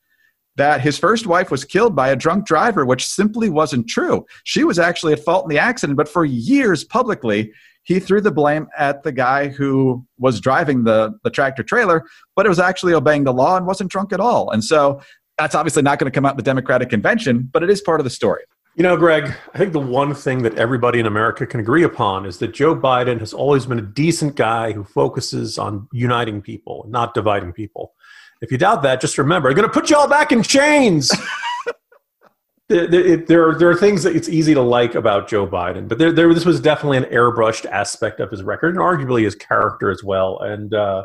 that 0.57 0.81
his 0.81 0.99
first 0.99 1.25
wife 1.25 1.49
was 1.49 1.65
killed 1.65 1.95
by 1.95 2.09
a 2.09 2.15
drunk 2.15 2.45
driver, 2.45 2.85
which 2.85 3.07
simply 3.07 3.49
wasn't 3.49 3.89
true. 3.89 4.23
She 4.43 4.63
was 4.63 4.77
actually 4.77 5.13
at 5.13 5.25
fault 5.25 5.45
in 5.45 5.49
the 5.49 5.57
accident, 5.57 5.97
but 5.97 6.09
for 6.09 6.25
years 6.25 6.83
publicly, 6.83 7.53
he 7.87 8.01
threw 8.01 8.19
the 8.19 8.31
blame 8.31 8.67
at 8.77 9.03
the 9.03 9.13
guy 9.13 9.47
who 9.47 10.05
was 10.19 10.41
driving 10.41 10.83
the, 10.83 11.17
the 11.23 11.29
tractor 11.29 11.63
trailer, 11.63 12.05
but 12.35 12.45
it 12.45 12.49
was 12.49 12.59
actually 12.59 12.93
obeying 12.93 13.23
the 13.23 13.31
law 13.31 13.55
and 13.55 13.65
wasn't 13.65 13.89
drunk 13.89 14.11
at 14.11 14.19
all. 14.19 14.51
And 14.51 14.61
so 14.61 15.01
that's 15.37 15.55
obviously 15.55 15.83
not 15.83 15.97
going 15.97 16.11
to 16.11 16.13
come 16.13 16.25
out 16.25 16.35
the 16.35 16.43
Democratic 16.43 16.89
convention, 16.89 17.49
but 17.49 17.63
it 17.63 17.69
is 17.69 17.79
part 17.79 18.01
of 18.01 18.03
the 18.03 18.09
story. 18.09 18.43
You 18.75 18.83
know, 18.83 18.97
Greg, 18.97 19.33
I 19.53 19.57
think 19.57 19.71
the 19.71 19.79
one 19.79 20.13
thing 20.13 20.43
that 20.43 20.55
everybody 20.55 20.99
in 20.99 21.05
America 21.05 21.47
can 21.47 21.61
agree 21.61 21.83
upon 21.83 22.25
is 22.25 22.39
that 22.39 22.49
Joe 22.49 22.75
Biden 22.75 23.21
has 23.21 23.33
always 23.33 23.65
been 23.65 23.79
a 23.79 23.83
decent 23.83 24.35
guy 24.35 24.73
who 24.73 24.83
focuses 24.83 25.57
on 25.57 25.87
uniting 25.93 26.41
people, 26.41 26.85
not 26.89 27.13
dividing 27.13 27.53
people. 27.53 27.93
If 28.41 28.51
you 28.51 28.57
doubt 28.57 28.81
that, 28.81 28.99
just 28.99 29.17
remember, 29.17 29.47
I'm 29.47 29.55
going 29.55 29.67
to 29.67 29.73
put 29.73 29.89
you 29.89 29.95
all 29.95 30.09
back 30.09 30.33
in 30.33 30.43
chains. 30.43 31.09
there, 32.69 32.87
there, 32.87 33.55
there, 33.55 33.69
are, 33.69 33.75
things 33.75 34.03
that 34.03 34.15
it's 34.15 34.27
easy 34.27 34.53
to 34.53 34.61
like 34.61 34.95
about 34.95 35.29
Joe 35.29 35.47
Biden, 35.47 35.87
but 35.87 35.97
there, 35.97 36.11
there, 36.11 36.33
this 36.33 36.45
was 36.45 36.59
definitely 36.59 36.97
an 36.97 37.05
airbrushed 37.05 37.65
aspect 37.65 38.19
of 38.19 38.29
his 38.29 38.43
record 38.43 38.75
and 38.75 38.79
arguably 38.79 39.23
his 39.23 39.35
character 39.35 39.89
as 39.89 40.03
well. 40.03 40.39
And 40.39 40.73
uh, 40.73 41.03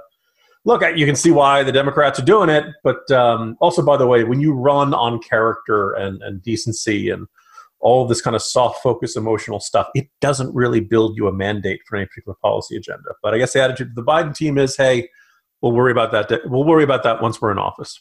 look, 0.65 0.83
you 0.97 1.07
can 1.07 1.15
see 1.15 1.31
why 1.31 1.63
the 1.63 1.73
Democrats 1.73 2.19
are 2.19 2.25
doing 2.25 2.49
it. 2.49 2.65
But 2.83 3.09
um, 3.13 3.57
also, 3.61 3.83
by 3.83 3.97
the 3.97 4.07
way, 4.07 4.25
when 4.25 4.41
you 4.41 4.53
run 4.53 4.93
on 4.93 5.21
character 5.21 5.93
and, 5.93 6.21
and 6.23 6.43
decency 6.43 7.11
and 7.11 7.27
all 7.79 8.07
this 8.07 8.21
kind 8.21 8.37
of 8.37 8.43
soft 8.43 8.83
focus 8.83 9.17
emotional 9.17 9.61
stuff, 9.61 9.89
it 9.95 10.09
doesn't 10.21 10.53
really 10.55 10.81
build 10.81 11.17
you 11.17 11.29
a 11.29 11.33
mandate 11.33 11.81
for 11.87 11.97
any 11.97 12.07
particular 12.07 12.37
policy 12.43 12.77
agenda. 12.77 13.11
But 13.23 13.35
I 13.35 13.39
guess 13.39 13.53
the 13.53 13.63
attitude 13.63 13.89
of 13.89 13.95
the 13.95 14.05
Biden 14.05 14.35
team 14.35 14.59
is, 14.59 14.77
hey, 14.77 15.09
we'll 15.61 15.73
worry 15.73 15.93
about 15.93 16.13
that. 16.13 16.41
We'll 16.45 16.65
worry 16.65 16.85
about 16.85 17.03
that 17.05 17.23
once 17.23 17.41
we're 17.41 17.53
in 17.53 17.59
office. 17.59 18.01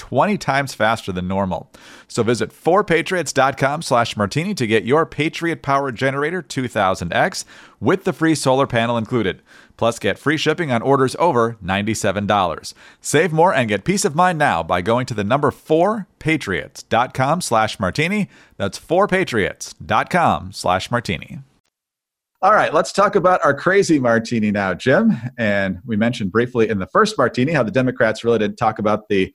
20 0.00 0.38
times 0.38 0.72
faster 0.72 1.12
than 1.12 1.28
normal. 1.28 1.70
So 2.08 2.22
visit 2.22 2.50
4patriots.com 2.50 3.82
slash 3.82 4.16
martini 4.16 4.54
to 4.54 4.66
get 4.66 4.84
your 4.84 5.04
Patriot 5.04 5.60
Power 5.60 5.92
Generator 5.92 6.42
2000X 6.42 7.44
with 7.80 8.04
the 8.04 8.14
free 8.14 8.34
solar 8.34 8.66
panel 8.66 8.96
included. 8.96 9.42
Plus, 9.76 9.98
get 9.98 10.18
free 10.18 10.38
shipping 10.38 10.72
on 10.72 10.80
orders 10.80 11.14
over 11.18 11.58
$97. 11.62 12.74
Save 13.02 13.32
more 13.32 13.54
and 13.54 13.68
get 13.68 13.84
peace 13.84 14.06
of 14.06 14.14
mind 14.14 14.38
now 14.38 14.62
by 14.62 14.80
going 14.80 15.04
to 15.04 15.14
the 15.14 15.22
number 15.22 15.50
4patriots.com 15.50 17.40
slash 17.42 17.78
martini. 17.78 18.30
That's 18.56 18.80
4patriots.com 18.80 20.52
slash 20.52 20.90
martini. 20.90 21.40
All 22.42 22.54
right, 22.54 22.72
let's 22.72 22.90
talk 22.90 23.16
about 23.16 23.44
our 23.44 23.52
crazy 23.52 23.98
martini 23.98 24.50
now, 24.50 24.72
Jim. 24.72 25.14
And 25.36 25.78
we 25.84 25.94
mentioned 25.94 26.32
briefly 26.32 26.70
in 26.70 26.78
the 26.78 26.86
first 26.86 27.18
martini 27.18 27.52
how 27.52 27.62
the 27.62 27.70
Democrats 27.70 28.24
really 28.24 28.38
didn't 28.38 28.56
talk 28.56 28.78
about 28.78 29.08
the 29.08 29.34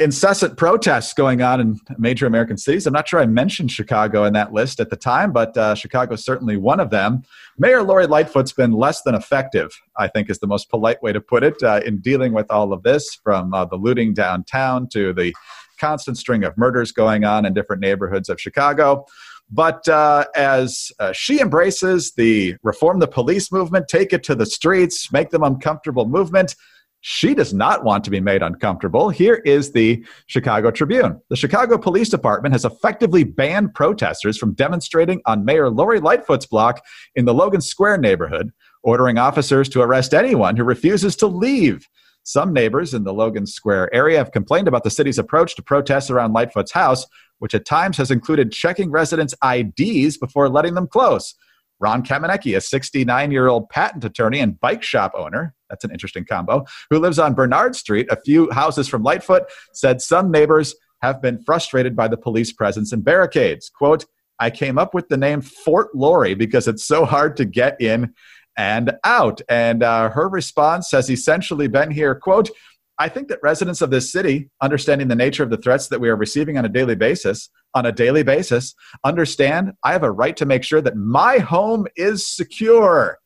incessant 0.00 0.56
protests 0.56 1.14
going 1.14 1.40
on 1.40 1.60
in 1.60 1.80
major 1.98 2.26
American 2.26 2.56
cities. 2.56 2.86
I'm 2.86 2.92
not 2.92 3.06
sure 3.06 3.20
I 3.20 3.26
mentioned 3.26 3.70
Chicago 3.70 4.24
in 4.24 4.32
that 4.32 4.52
list 4.52 4.80
at 4.80 4.90
the 4.90 4.96
time, 4.96 5.32
but 5.32 5.56
uh, 5.56 5.76
Chicago 5.76 6.14
is 6.14 6.24
certainly 6.24 6.56
one 6.56 6.80
of 6.80 6.90
them. 6.90 7.22
Mayor 7.58 7.82
Lori 7.82 8.06
Lightfoot's 8.08 8.52
been 8.52 8.72
less 8.72 9.02
than 9.02 9.14
effective, 9.14 9.70
I 9.96 10.08
think 10.08 10.28
is 10.28 10.40
the 10.40 10.48
most 10.48 10.68
polite 10.68 11.00
way 11.02 11.12
to 11.12 11.20
put 11.20 11.44
it, 11.44 11.62
uh, 11.62 11.80
in 11.86 11.98
dealing 11.98 12.32
with 12.32 12.50
all 12.50 12.72
of 12.72 12.82
this 12.82 13.14
from 13.14 13.54
uh, 13.54 13.66
the 13.66 13.76
looting 13.76 14.14
downtown 14.14 14.88
to 14.88 15.12
the 15.12 15.32
constant 15.78 16.18
string 16.18 16.42
of 16.42 16.56
murders 16.58 16.90
going 16.90 17.24
on 17.24 17.46
in 17.46 17.54
different 17.54 17.80
neighborhoods 17.80 18.28
of 18.28 18.40
Chicago. 18.40 19.04
But 19.50 19.86
uh, 19.88 20.24
as 20.34 20.90
uh, 20.98 21.12
she 21.12 21.40
embraces 21.40 22.12
the 22.16 22.56
reform 22.62 22.98
the 22.98 23.06
police 23.06 23.52
movement, 23.52 23.86
take 23.86 24.12
it 24.12 24.24
to 24.24 24.34
the 24.34 24.46
streets, 24.46 25.12
make 25.12 25.30
them 25.30 25.44
uncomfortable 25.44 26.06
movement, 26.08 26.56
she 27.06 27.34
does 27.34 27.52
not 27.52 27.84
want 27.84 28.02
to 28.02 28.10
be 28.10 28.18
made 28.18 28.42
uncomfortable. 28.42 29.10
Here 29.10 29.34
is 29.44 29.72
the 29.72 30.02
Chicago 30.26 30.70
Tribune. 30.70 31.20
The 31.28 31.36
Chicago 31.36 31.76
Police 31.76 32.08
Department 32.08 32.54
has 32.54 32.64
effectively 32.64 33.24
banned 33.24 33.74
protesters 33.74 34.38
from 34.38 34.54
demonstrating 34.54 35.20
on 35.26 35.44
Mayor 35.44 35.68
Lori 35.68 36.00
Lightfoot's 36.00 36.46
block 36.46 36.82
in 37.14 37.26
the 37.26 37.34
Logan 37.34 37.60
Square 37.60 37.98
neighborhood, 37.98 38.52
ordering 38.82 39.18
officers 39.18 39.68
to 39.68 39.82
arrest 39.82 40.14
anyone 40.14 40.56
who 40.56 40.64
refuses 40.64 41.14
to 41.16 41.26
leave. 41.26 41.86
Some 42.22 42.54
neighbors 42.54 42.94
in 42.94 43.04
the 43.04 43.12
Logan 43.12 43.46
Square 43.46 43.94
area 43.94 44.16
have 44.16 44.32
complained 44.32 44.66
about 44.66 44.82
the 44.82 44.90
city's 44.90 45.18
approach 45.18 45.56
to 45.56 45.62
protests 45.62 46.08
around 46.08 46.32
Lightfoot's 46.32 46.72
house, 46.72 47.04
which 47.38 47.54
at 47.54 47.66
times 47.66 47.98
has 47.98 48.10
included 48.10 48.50
checking 48.50 48.90
residents' 48.90 49.34
IDs 49.44 50.16
before 50.16 50.48
letting 50.48 50.72
them 50.72 50.88
close. 50.88 51.34
Ron 51.80 52.02
Kamenecki, 52.02 52.56
a 52.56 52.62
69 52.62 53.30
year 53.30 53.48
old 53.48 53.68
patent 53.68 54.04
attorney 54.04 54.40
and 54.40 54.58
bike 54.58 54.82
shop 54.82 55.12
owner, 55.14 55.54
that's 55.74 55.84
an 55.84 55.90
interesting 55.90 56.24
combo, 56.24 56.64
who 56.88 56.98
lives 56.98 57.18
on 57.18 57.34
Bernard 57.34 57.74
Street, 57.74 58.06
a 58.10 58.20
few 58.20 58.48
houses 58.52 58.86
from 58.86 59.02
Lightfoot, 59.02 59.42
said 59.72 60.00
some 60.00 60.30
neighbors 60.30 60.76
have 61.02 61.20
been 61.20 61.42
frustrated 61.42 61.96
by 61.96 62.08
the 62.08 62.16
police 62.16 62.52
presence 62.52 62.92
and 62.92 63.04
barricades. 63.04 63.68
Quote, 63.68 64.06
I 64.38 64.50
came 64.50 64.78
up 64.78 64.94
with 64.94 65.08
the 65.08 65.16
name 65.16 65.40
Fort 65.40 65.94
Lori 65.94 66.34
because 66.34 66.68
it's 66.68 66.84
so 66.84 67.04
hard 67.04 67.36
to 67.38 67.44
get 67.44 67.80
in 67.80 68.14
and 68.56 68.92
out. 69.04 69.40
And 69.48 69.82
uh, 69.82 70.10
her 70.10 70.28
response 70.28 70.92
has 70.92 71.10
essentially 71.10 71.66
been 71.66 71.90
here, 71.90 72.14
quote, 72.14 72.50
I 72.98 73.08
think 73.08 73.26
that 73.28 73.40
residents 73.42 73.82
of 73.82 73.90
this 73.90 74.12
city, 74.12 74.50
understanding 74.60 75.08
the 75.08 75.16
nature 75.16 75.42
of 75.42 75.50
the 75.50 75.56
threats 75.56 75.88
that 75.88 76.00
we 76.00 76.08
are 76.08 76.16
receiving 76.16 76.56
on 76.56 76.64
a 76.64 76.68
daily 76.68 76.94
basis, 76.94 77.50
on 77.74 77.86
a 77.86 77.92
daily 77.92 78.22
basis, 78.22 78.74
understand 79.02 79.72
I 79.82 79.92
have 79.92 80.04
a 80.04 80.12
right 80.12 80.36
to 80.36 80.46
make 80.46 80.62
sure 80.62 80.80
that 80.80 80.96
my 80.96 81.38
home 81.38 81.88
is 81.96 82.26
secure. 82.26 83.18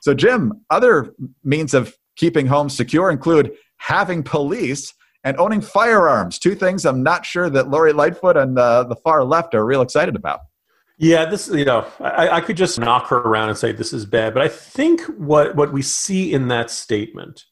So, 0.00 0.14
Jim, 0.14 0.64
other 0.70 1.14
means 1.44 1.74
of 1.74 1.96
keeping 2.16 2.46
homes 2.46 2.76
secure 2.76 3.10
include 3.10 3.52
having 3.76 4.22
police 4.22 4.94
and 5.24 5.38
owning 5.38 5.60
firearms. 5.60 6.38
Two 6.38 6.54
things 6.54 6.84
I'm 6.84 7.02
not 7.02 7.26
sure 7.26 7.50
that 7.50 7.68
Lori 7.68 7.92
Lightfoot 7.92 8.36
and 8.36 8.58
uh, 8.58 8.84
the 8.84 8.96
far 8.96 9.24
left 9.24 9.54
are 9.54 9.64
real 9.64 9.82
excited 9.82 10.16
about. 10.16 10.40
Yeah, 10.98 11.24
this 11.24 11.48
you 11.48 11.64
know, 11.64 11.86
I, 12.00 12.28
I 12.28 12.40
could 12.42 12.58
just 12.58 12.78
knock 12.78 13.06
her 13.08 13.18
around 13.18 13.48
and 13.48 13.56
say 13.56 13.72
this 13.72 13.92
is 13.92 14.04
bad, 14.04 14.34
but 14.34 14.42
I 14.42 14.48
think 14.48 15.00
what 15.16 15.56
what 15.56 15.72
we 15.72 15.80
see 15.80 16.32
in 16.32 16.48
that 16.48 16.70
statement 16.70 17.46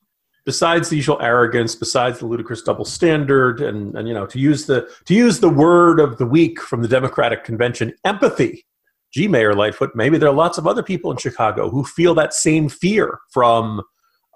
besides 0.49 0.89
the 0.89 0.97
usual 0.97 1.21
arrogance, 1.21 1.75
besides 1.75 2.21
the 2.21 2.27
ludicrous 2.27 2.63
double 2.63 2.87
standard, 2.87 3.61
and, 3.61 3.95
and 3.95 4.09
you 4.09 4.15
know, 4.15 4.25
to 4.25 4.39
use 4.39 4.65
the 4.65 4.89
to 5.05 5.13
use 5.13 5.41
the 5.41 5.49
word 5.51 6.01
of 6.01 6.17
the 6.17 6.25
week 6.25 6.59
from 6.59 6.81
the 6.81 6.89
Democratic 6.89 7.45
convention, 7.45 7.93
empathy. 8.03 8.65
Gee, 9.13 9.29
Mayor 9.29 9.55
Lightfoot, 9.55 9.95
maybe 9.95 10.19
there 10.19 10.29
are 10.29 10.35
lots 10.35 10.59
of 10.59 10.67
other 10.67 10.83
people 10.83 11.11
in 11.11 11.17
Chicago 11.17 11.71
who 11.71 11.83
feel 11.85 12.15
that 12.15 12.35
same 12.35 12.69
fear 12.69 13.19
from 13.33 13.83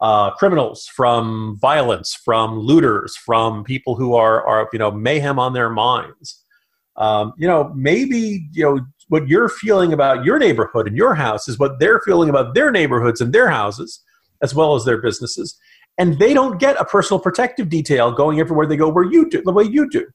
uh, 0.00 0.30
criminals, 0.32 0.87
from 0.87 1.56
violence, 1.61 2.14
from 2.14 2.58
looters, 2.58 3.16
from 3.16 3.64
people 3.64 3.94
who 3.94 4.14
are, 4.14 4.44
are 4.46 4.68
you 4.72 4.78
know 4.78 4.90
mayhem 4.90 5.38
on 5.38 5.52
their 5.52 5.70
minds. 5.70 6.42
Um, 6.96 7.32
you 7.38 7.46
know, 7.46 7.72
maybe 7.74 8.48
you 8.52 8.64
know 8.64 8.80
what 9.08 9.28
you're 9.28 9.48
feeling 9.48 9.92
about 9.92 10.24
your 10.24 10.38
neighborhood 10.38 10.88
and 10.88 10.96
your 10.96 11.14
house 11.14 11.48
is 11.48 11.58
what 11.58 11.78
they're 11.78 12.00
feeling 12.00 12.30
about 12.30 12.54
their 12.54 12.72
neighborhoods 12.72 13.20
and 13.20 13.32
their 13.32 13.48
houses, 13.48 14.00
as 14.42 14.54
well 14.54 14.74
as 14.74 14.85
their 14.85 15.00
businesses. 15.00 15.58
and 15.98 16.18
they 16.18 16.32
don't 16.35 16.58
get 16.58 16.80
a 16.80 16.85
personal 16.85 17.20
protective 17.20 17.68
detail 17.68 18.11
going 18.11 18.40
everywhere 18.40 18.66
they 18.66 18.76
go 18.76 18.88
where 18.88 19.04
you 19.04 19.28
do 19.28 19.42
the 19.44 19.52
way 19.52 19.64
you 19.64 19.88
do. 19.90 20.06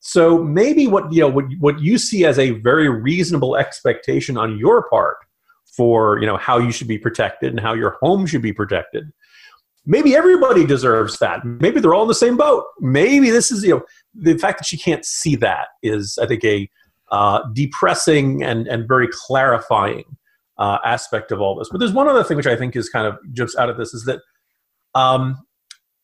So 0.00 0.42
maybe 0.42 0.86
what 0.86 1.12
you 1.12 1.20
know 1.20 1.28
what, 1.28 1.46
what 1.58 1.80
you 1.80 1.98
see 1.98 2.24
as 2.24 2.38
a 2.38 2.50
very 2.50 2.88
reasonable 2.88 3.56
expectation 3.56 4.36
on 4.36 4.58
your 4.58 4.88
part 4.88 5.16
for 5.64 6.18
you 6.20 6.26
know 6.26 6.36
how 6.36 6.58
you 6.58 6.70
should 6.70 6.88
be 6.88 6.98
protected 6.98 7.50
and 7.50 7.60
how 7.60 7.74
your 7.74 7.96
home 8.00 8.26
should 8.26 8.42
be 8.42 8.52
protected. 8.52 9.10
Maybe 9.84 10.16
everybody 10.16 10.66
deserves 10.66 11.18
that. 11.20 11.44
Maybe 11.44 11.80
they're 11.80 11.94
all 11.94 12.02
in 12.02 12.08
the 12.08 12.14
same 12.14 12.36
boat. 12.36 12.64
Maybe 12.80 13.30
this 13.30 13.50
is 13.50 13.64
you 13.64 13.76
know 13.76 13.82
the 14.14 14.38
fact 14.38 14.58
that 14.58 14.66
she 14.66 14.76
can't 14.76 15.04
see 15.04 15.36
that 15.36 15.68
is 15.82 16.18
I 16.18 16.26
think 16.26 16.44
a 16.44 16.68
uh, 17.10 17.40
depressing 17.52 18.42
and 18.42 18.66
and 18.66 18.88
very 18.88 19.08
clarifying 19.10 20.04
uh, 20.58 20.78
aspect 20.84 21.32
of 21.32 21.40
all 21.40 21.56
this. 21.56 21.68
But 21.70 21.78
there's 21.78 21.92
one 21.92 22.08
other 22.08 22.24
thing 22.24 22.36
which 22.36 22.46
I 22.46 22.56
think 22.56 22.76
is 22.76 22.88
kind 22.88 23.06
of 23.06 23.18
jumps 23.32 23.56
out 23.56 23.68
of 23.70 23.76
this 23.76 23.92
is 23.94 24.04
that 24.04 24.20
um, 24.94 25.45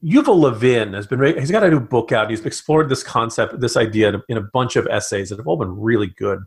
Yuval 0.05 0.37
Levin 0.37 0.95
has 0.95 1.07
been 1.07 1.23
he's 1.39 1.51
got 1.51 1.63
a 1.63 1.71
new 1.71 1.81
book 1.81 2.11
out. 2.11 2.31
He's 2.31 2.45
explored 2.45 2.89
this 2.89 3.03
concept, 3.03 3.61
this 3.61 3.77
idea 3.77 4.21
in 4.29 4.37
a 4.37 4.43
bunch 4.53 4.77
of 4.77 4.87
essays 4.89 5.29
that 5.29 5.39
have 5.39 5.47
all 5.47 5.57
been 5.57 5.79
really 5.79 6.09
good. 6.09 6.41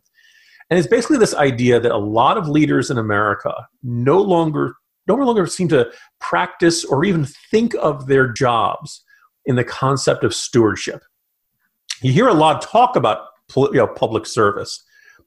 And 0.70 0.80
it's 0.80 0.88
basically 0.88 1.18
this 1.18 1.36
idea 1.36 1.80
that 1.80 1.92
a 1.92 1.98
lot 1.98 2.38
of 2.38 2.50
leaders 2.50 2.90
in 2.90 2.98
America 2.98 3.54
no 3.84 4.20
longer 4.20 4.76
no 5.08 5.16
longer 5.16 5.46
seem 5.46 5.68
to 5.70 5.92
practice 6.20 6.84
or 6.84 7.06
even 7.06 7.26
think 7.52 7.76
of 7.76 8.08
their 8.08 8.28
jobs 8.28 9.04
in 9.46 9.56
the 9.56 9.64
concept 9.64 10.24
of 10.24 10.34
stewardship. 10.34 11.04
You 12.02 12.12
hear 12.12 12.28
a 12.28 12.34
lot 12.34 12.56
of 12.56 12.70
talk 12.70 12.96
about 12.96 13.28
you 13.56 13.74
know, 13.74 13.88
public 13.88 14.26
service, 14.26 14.84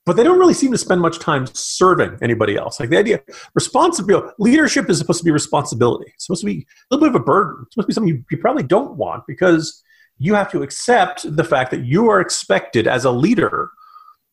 but 0.08 0.16
they 0.16 0.24
don't 0.24 0.38
really 0.38 0.54
seem 0.54 0.72
to 0.72 0.78
spend 0.78 1.02
much 1.02 1.18
time 1.18 1.46
serving 1.52 2.16
anybody 2.22 2.56
else. 2.56 2.80
Like 2.80 2.88
the 2.88 2.96
idea, 2.96 3.20
responsibility, 3.54 4.28
leadership 4.38 4.88
is 4.88 4.98
supposed 4.98 5.18
to 5.18 5.24
be 5.24 5.30
responsibility. 5.30 6.10
It's 6.14 6.24
supposed 6.24 6.40
to 6.40 6.46
be 6.46 6.66
a 6.90 6.94
little 6.94 7.06
bit 7.06 7.14
of 7.14 7.20
a 7.20 7.24
burden. 7.24 7.64
It's 7.66 7.74
supposed 7.74 7.84
to 7.84 7.88
be 7.88 7.92
something 7.92 8.14
you, 8.14 8.24
you 8.30 8.38
probably 8.38 8.62
don't 8.62 8.96
want 8.96 9.24
because 9.28 9.82
you 10.18 10.32
have 10.32 10.50
to 10.52 10.62
accept 10.62 11.36
the 11.36 11.44
fact 11.44 11.70
that 11.72 11.84
you 11.84 12.08
are 12.08 12.22
expected 12.22 12.86
as 12.86 13.04
a 13.04 13.10
leader 13.10 13.70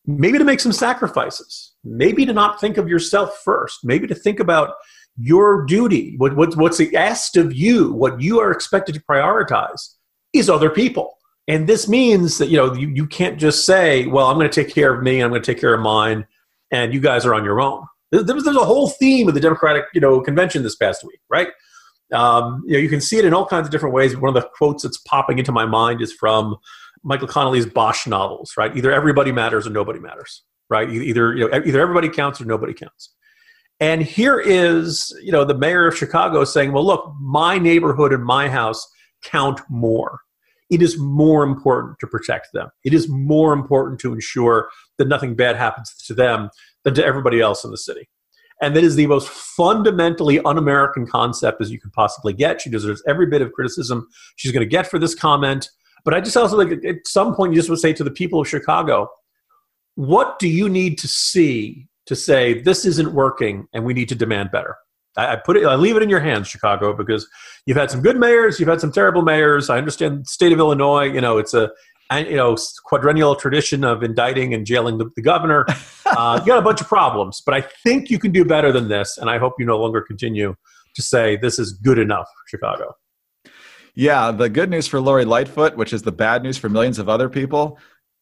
maybe 0.07 0.38
to 0.38 0.45
make 0.45 0.61
some 0.61 0.71
sacrifices, 0.71 1.73
maybe 1.83 2.25
to 2.25 2.33
not 2.33 2.61
think 2.61 2.77
of 2.77 2.88
yourself 2.88 3.41
first, 3.43 3.79
maybe 3.83 4.07
to 4.07 4.15
think 4.15 4.39
about 4.39 4.75
your 5.17 5.65
duty, 5.65 6.15
what, 6.17 6.35
what, 6.35 6.55
what's 6.55 6.81
asked 6.93 7.38
of 7.38 7.53
you, 7.53 7.91
what 7.91 8.21
you 8.21 8.39
are 8.39 8.51
expected 8.51 8.95
to 8.95 9.01
prioritize 9.01 9.95
is 10.33 10.49
other 10.49 10.69
people. 10.69 11.14
And 11.47 11.67
this 11.67 11.88
means 11.88 12.38
that 12.39 12.49
you 12.49 12.58
know 12.58 12.73
you, 12.73 12.88
you 12.89 13.05
can't 13.05 13.39
just 13.39 13.65
say, 13.65 14.08
"Well, 14.08 14.27
I'm 14.27 14.38
going 14.38 14.49
to 14.49 14.63
take 14.63 14.73
care 14.73 14.93
of 14.93 15.03
me. 15.03 15.21
I'm 15.21 15.29
going 15.29 15.41
to 15.41 15.45
take 15.45 15.62
care 15.62 15.73
of 15.73 15.81
mine," 15.81 16.25
and 16.71 16.93
you 16.93 16.99
guys 16.99 17.25
are 17.25 17.36
on 17.36 17.43
your 17.43 17.62
own. 17.62 17.86
There's, 18.12 18.25
there's 18.25 18.58
a 18.58 18.65
whole 18.65 18.89
theme 18.89 19.27
of 19.27 19.34
the 19.34 19.39
Democratic 19.39 19.86
you 19.93 20.01
know 20.01 20.21
convention 20.21 20.63
this 20.63 20.75
past 20.75 21.03
week, 21.03 21.19
right? 21.29 21.49
Um, 22.13 22.63
you 22.65 22.73
know, 22.73 22.79
you 22.79 22.89
can 22.89 23.01
see 23.01 23.17
it 23.17 23.25
in 23.25 23.34
all 23.34 23.45
kinds 23.45 23.67
of 23.67 23.71
different 23.71 23.93
ways. 23.93 24.15
One 24.15 24.36
of 24.36 24.41
the 24.41 24.49
quotes 24.55 24.84
that's 24.84 24.97
popping 24.97 25.39
into 25.39 25.51
my 25.51 25.65
mind 25.65 26.01
is 26.01 26.13
from 26.13 26.55
Michael 27.03 27.27
Connelly's 27.27 27.65
Bosch 27.65 28.08
novels, 28.08 28.53
right? 28.58 28.75
Either 28.75 28.91
everybody 28.91 29.31
matters 29.31 29.67
or 29.67 29.69
nobody 29.69 29.99
matters, 29.99 30.43
right? 30.69 30.89
Either 30.89 31.36
you 31.36 31.47
know, 31.47 31.55
either 31.63 31.79
everybody 31.79 32.10
counts 32.10 32.41
or 32.41 32.45
nobody 32.45 32.73
counts. 32.73 33.12
And 33.79 34.01
here 34.01 34.39
is, 34.39 35.15
you 35.21 35.31
know, 35.31 35.43
the 35.43 35.58
mayor 35.58 35.86
of 35.88 35.95
Chicago 35.95 36.43
saying, 36.43 36.71
"Well, 36.71 36.86
look, 36.86 37.13
my 37.19 37.60
neighborhood 37.60 38.13
and 38.13 38.23
my 38.23 38.49
house 38.49 38.88
count 39.23 39.62
more." 39.69 40.21
It 40.69 40.82
is 40.82 40.97
more 40.97 41.43
important 41.43 41.99
to 41.99 42.08
protect 42.08 42.49
them. 42.54 42.69
It 42.84 42.93
is 42.93 43.08
more 43.08 43.54
important 43.54 43.99
to 44.01 44.13
ensure 44.13 44.69
that 44.97 45.08
nothing 45.08 45.36
bad 45.36 45.56
happens 45.56 45.93
to 46.08 46.13
them 46.13 46.49
than 46.84 46.93
to 46.95 47.06
everybody 47.06 47.39
else 47.39 47.63
in 47.63 47.71
the 47.71 47.78
city. 47.78 48.10
And 48.62 48.75
that 48.75 48.84
is 48.84 48.95
the 48.95 49.08
most 49.08 49.28
fundamentally 49.28 50.39
un 50.39 50.58
American 50.58 51.06
concept 51.06 51.62
as 51.62 51.71
you 51.71 51.80
can 51.80 51.91
possibly 51.91 52.34
get. 52.34 52.62
She 52.62 52.69
deserves 52.69 53.04
every 53.08 53.25
bit 53.25 53.41
of 53.41 53.51
criticism 53.51 54.08
she's 54.38 54.51
going 54.51 54.62
to 54.62 54.69
get 54.69 54.88
for 54.88 54.97
this 54.97 55.13
comment. 55.13 55.69
But 56.06 56.13
I 56.13 56.21
just 56.21 56.38
also 56.38 56.58
like 56.58 56.71
at 56.86 57.06
some 57.06 57.36
point, 57.36 57.51
you 57.51 57.60
just 57.60 57.69
would 57.69 57.80
say 57.80 57.93
to 57.93 58.04
the 58.04 58.12
people 58.12 58.39
of 58.39 58.47
Chicago, 58.47 59.10
what 59.95 60.39
do 60.39 60.47
you 60.47 60.69
need 60.69 60.97
to 60.99 61.08
see 61.08 61.88
to 62.06 62.15
say 62.15 62.62
this 62.62 62.86
isn't 62.86 63.13
working 63.13 63.67
and 63.73 63.84
we 63.84 63.93
need 63.93 64.10
to 64.10 64.15
demand 64.15 64.51
better? 64.51 64.75
I, 65.17 65.36
put 65.38 65.58
it, 65.58 65.65
I 65.65 65.75
leave 65.75 65.95
it 65.95 66.04
in 66.04 66.10
your 66.10 66.19
hands, 66.19 66.47
Chicago, 66.47 66.93
because 66.93 67.28
you've 67.65 67.78
had 67.78 67.89
some 67.89 68.01
good 68.01 68.19
mayors, 68.19 68.60
you've 68.60 68.69
had 68.69 68.82
some 68.82 68.91
terrible 68.91 69.21
mayors. 69.21 69.69
I 69.69 69.78
understand 69.78 70.21
the 70.21 70.25
state 70.25 70.51
of 70.51 70.60
Illinois, 70.60 71.06
you 71.06 71.21
know, 71.21 71.38
it's 71.38 71.54
a 71.54 71.71
you 72.13 72.36
know 72.36 72.56
quadrennial 72.84 73.36
tradition 73.36 73.84
of 73.84 74.04
indicting 74.04 74.54
and 74.54 74.65
jailing 74.65 74.97
the, 74.97 75.10
the 75.15 75.21
governor. 75.21 75.65
Uh, 76.08 76.39
you 76.39 76.45
got 76.45 76.60
a 76.60 76.62
bunch 76.62 76.80
of 76.80 76.88
problems, 76.88 77.41
but 77.43 77.54
I 77.56 77.62
think 77.84 78.10
you 78.10 78.19
can 78.19 78.32
do 78.32 78.45
better 78.45 78.71
than 78.71 78.88
this, 78.88 79.17
and 79.17 79.30
I 79.30 79.38
hope 79.38 79.56
you 79.58 79.65
no 79.65 79.78
longer 79.78 80.01
continue 80.01 80.56
to 80.95 81.01
say 81.01 81.36
this 81.36 81.60
is 81.60 81.73
good 81.73 81.99
enough, 81.99 82.30
Chicago. 82.47 82.95
Yeah, 83.95 84.32
the 84.32 84.47
good 84.47 84.69
news 84.69 84.88
for 84.88 85.01
Lori 85.01 85.25
Lightfoot, 85.25 85.75
which 85.75 85.93
is 85.93 86.04
the 86.04 86.12
bad 86.12 86.43
news 86.43 86.58
for 86.58 86.69
millions 86.69 86.99
of 86.99 87.10
other 87.10 87.28
people, 87.28 87.80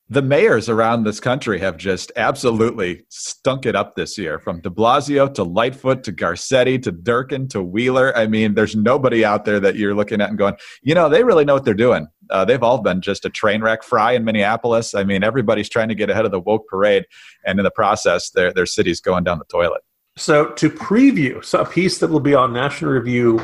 the 0.09 0.21
mayors 0.21 0.67
around 0.67 1.03
this 1.03 1.19
country 1.19 1.59
have 1.59 1.77
just 1.77 2.11
absolutely 2.17 3.05
stunk 3.09 3.65
it 3.65 3.75
up 3.75 3.95
this 3.95 4.17
year 4.17 4.37
from 4.37 4.59
de 4.59 4.69
Blasio 4.69 5.33
to 5.33 5.43
Lightfoot 5.43 6.03
to 6.03 6.11
Garcetti 6.11 6.81
to 6.83 6.91
Durkan 6.91 7.49
to 7.51 7.63
Wheeler. 7.63 8.15
I 8.17 8.27
mean, 8.27 8.53
there's 8.53 8.75
nobody 8.75 9.23
out 9.23 9.45
there 9.45 9.59
that 9.61 9.75
you're 9.75 9.95
looking 9.95 10.19
at 10.19 10.29
and 10.29 10.37
going, 10.37 10.55
you 10.81 10.93
know, 10.93 11.07
they 11.07 11.23
really 11.23 11.45
know 11.45 11.53
what 11.53 11.63
they're 11.63 11.73
doing. 11.73 12.07
Uh, 12.29 12.43
they've 12.43 12.63
all 12.63 12.79
been 12.79 13.01
just 13.01 13.25
a 13.25 13.29
train 13.29 13.61
wreck. 13.61 13.83
Frey 13.83 14.15
in 14.15 14.25
Minneapolis. 14.25 14.93
I 14.93 15.03
mean, 15.03 15.23
everybody's 15.23 15.69
trying 15.69 15.89
to 15.89 15.95
get 15.95 16.09
ahead 16.09 16.25
of 16.25 16.31
the 16.31 16.39
woke 16.39 16.67
parade, 16.67 17.05
and 17.45 17.59
in 17.59 17.63
the 17.63 17.71
process, 17.71 18.29
their, 18.31 18.51
their 18.53 18.65
city's 18.65 18.99
going 18.99 19.23
down 19.23 19.39
the 19.39 19.45
toilet. 19.45 19.81
So, 20.15 20.51
to 20.51 20.69
preview 20.69 21.43
so 21.43 21.61
a 21.61 21.65
piece 21.65 21.97
that 21.99 22.09
will 22.09 22.19
be 22.19 22.35
on 22.35 22.53
National 22.53 22.91
Review 22.91 23.41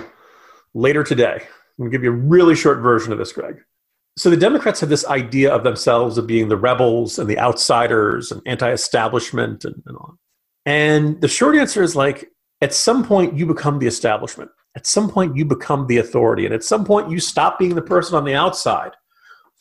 later 0.73 1.03
today, 1.03 1.41
I'm 1.41 1.85
going 1.85 1.91
to 1.91 1.97
give 1.97 2.03
you 2.03 2.11
a 2.11 2.15
really 2.15 2.55
short 2.55 2.79
version 2.79 3.11
of 3.11 3.17
this, 3.17 3.31
Greg 3.31 3.63
so 4.19 4.29
the 4.29 4.37
Democrats 4.37 4.81
have 4.81 4.89
this 4.89 5.05
idea 5.05 5.53
of 5.53 5.63
themselves 5.63 6.17
of 6.17 6.27
being 6.27 6.49
the 6.49 6.57
rebels 6.57 7.17
and 7.17 7.29
the 7.29 7.39
outsiders 7.39 8.31
and 8.31 8.41
anti-establishment 8.45 9.63
and, 9.63 9.81
and 9.85 9.97
on. 9.97 10.17
And 10.65 11.21
the 11.21 11.29
short 11.29 11.55
answer 11.55 11.81
is 11.81 11.95
like 11.95 12.29
at 12.61 12.73
some 12.73 13.05
point 13.05 13.37
you 13.37 13.45
become 13.45 13.79
the 13.79 13.87
establishment. 13.87 14.51
At 14.75 14.85
some 14.85 15.09
point 15.09 15.37
you 15.37 15.45
become 15.45 15.87
the 15.87 15.97
authority, 15.97 16.45
and 16.45 16.53
at 16.53 16.63
some 16.63 16.83
point 16.83 17.09
you 17.09 17.19
stop 17.19 17.57
being 17.57 17.75
the 17.75 17.81
person 17.81 18.15
on 18.15 18.25
the 18.25 18.35
outside 18.35 18.91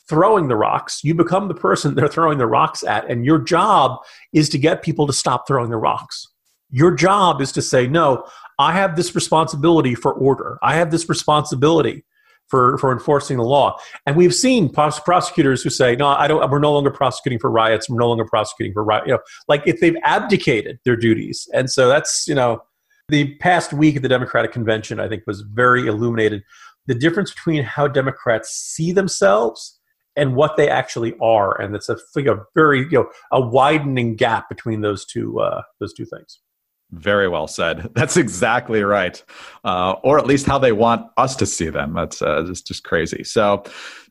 throwing 0.09 0.47
the 0.47 0.55
rocks. 0.55 1.03
You 1.03 1.13
become 1.13 1.47
the 1.47 1.53
person 1.53 1.95
they're 1.95 2.07
throwing 2.07 2.37
the 2.37 2.47
rocks 2.47 2.83
at, 2.83 3.09
and 3.09 3.25
your 3.25 3.39
job 3.39 3.99
is 4.33 4.49
to 4.49 4.57
get 4.57 4.83
people 4.83 5.07
to 5.07 5.13
stop 5.13 5.47
throwing 5.47 5.69
the 5.69 5.77
rocks. 5.77 6.27
Your 6.69 6.93
job 6.93 7.41
is 7.41 7.51
to 7.53 7.61
say, 7.61 7.87
no, 7.87 8.25
I 8.57 8.73
have 8.73 8.95
this 8.95 9.15
responsibility 9.15 9.95
for 9.95 10.13
order. 10.13 10.59
I 10.61 10.75
have 10.75 10.91
this 10.91 11.07
responsibility 11.07 12.03
for, 12.49 12.77
for 12.79 12.91
enforcing 12.91 13.37
the 13.37 13.43
law. 13.43 13.77
And 14.05 14.15
we've 14.15 14.33
seen 14.33 14.69
pros- 14.69 14.99
prosecutors 14.99 15.61
who 15.61 15.69
say, 15.69 15.95
no, 15.95 16.07
I 16.07 16.27
don't, 16.27 16.49
we're 16.49 16.59
no 16.59 16.73
longer 16.73 16.91
prosecuting 16.91 17.39
for 17.39 17.49
riots. 17.49 17.89
We're 17.89 17.99
no 17.99 18.09
longer 18.09 18.25
prosecuting 18.25 18.73
for 18.73 18.83
riot. 18.83 19.03
You 19.07 19.13
know, 19.13 19.19
like 19.47 19.63
if 19.65 19.79
they've 19.79 19.97
abdicated 20.03 20.79
their 20.83 20.95
duties. 20.95 21.47
And 21.53 21.69
so 21.69 21.87
that's, 21.87 22.27
you 22.27 22.35
know, 22.35 22.61
the 23.07 23.35
past 23.35 23.73
week 23.73 23.95
at 23.95 24.01
the 24.01 24.09
Democratic 24.09 24.51
convention, 24.51 24.99
I 24.99 25.07
think 25.07 25.23
was 25.25 25.41
very 25.41 25.87
illuminated. 25.87 26.43
The 26.87 26.95
difference 26.95 27.31
between 27.33 27.63
how 27.63 27.87
Democrats 27.87 28.49
see 28.49 28.91
themselves 28.91 29.79
and 30.15 30.35
what 30.35 30.57
they 30.57 30.69
actually 30.69 31.15
are. 31.21 31.59
And 31.61 31.75
it's 31.75 31.87
a, 31.89 31.97
a 32.17 32.35
very, 32.55 32.79
you 32.79 32.89
know, 32.91 33.09
a 33.31 33.39
widening 33.39 34.15
gap 34.15 34.49
between 34.49 34.81
those 34.81 35.05
two, 35.05 35.39
uh, 35.39 35.61
those 35.79 35.93
two 35.93 36.05
things. 36.05 36.39
Very 36.91 37.27
well 37.27 37.47
said. 37.47 37.89
That's 37.95 38.17
exactly 38.17 38.83
right, 38.83 39.21
uh, 39.63 39.95
or 40.03 40.17
at 40.17 40.25
least 40.25 40.45
how 40.45 40.57
they 40.57 40.71
want 40.71 41.05
us 41.17 41.35
to 41.37 41.45
see 41.45 41.69
them. 41.69 41.93
That's 41.93 42.21
uh, 42.21 42.43
just 42.47 42.67
just 42.67 42.83
crazy. 42.83 43.23
So, 43.23 43.63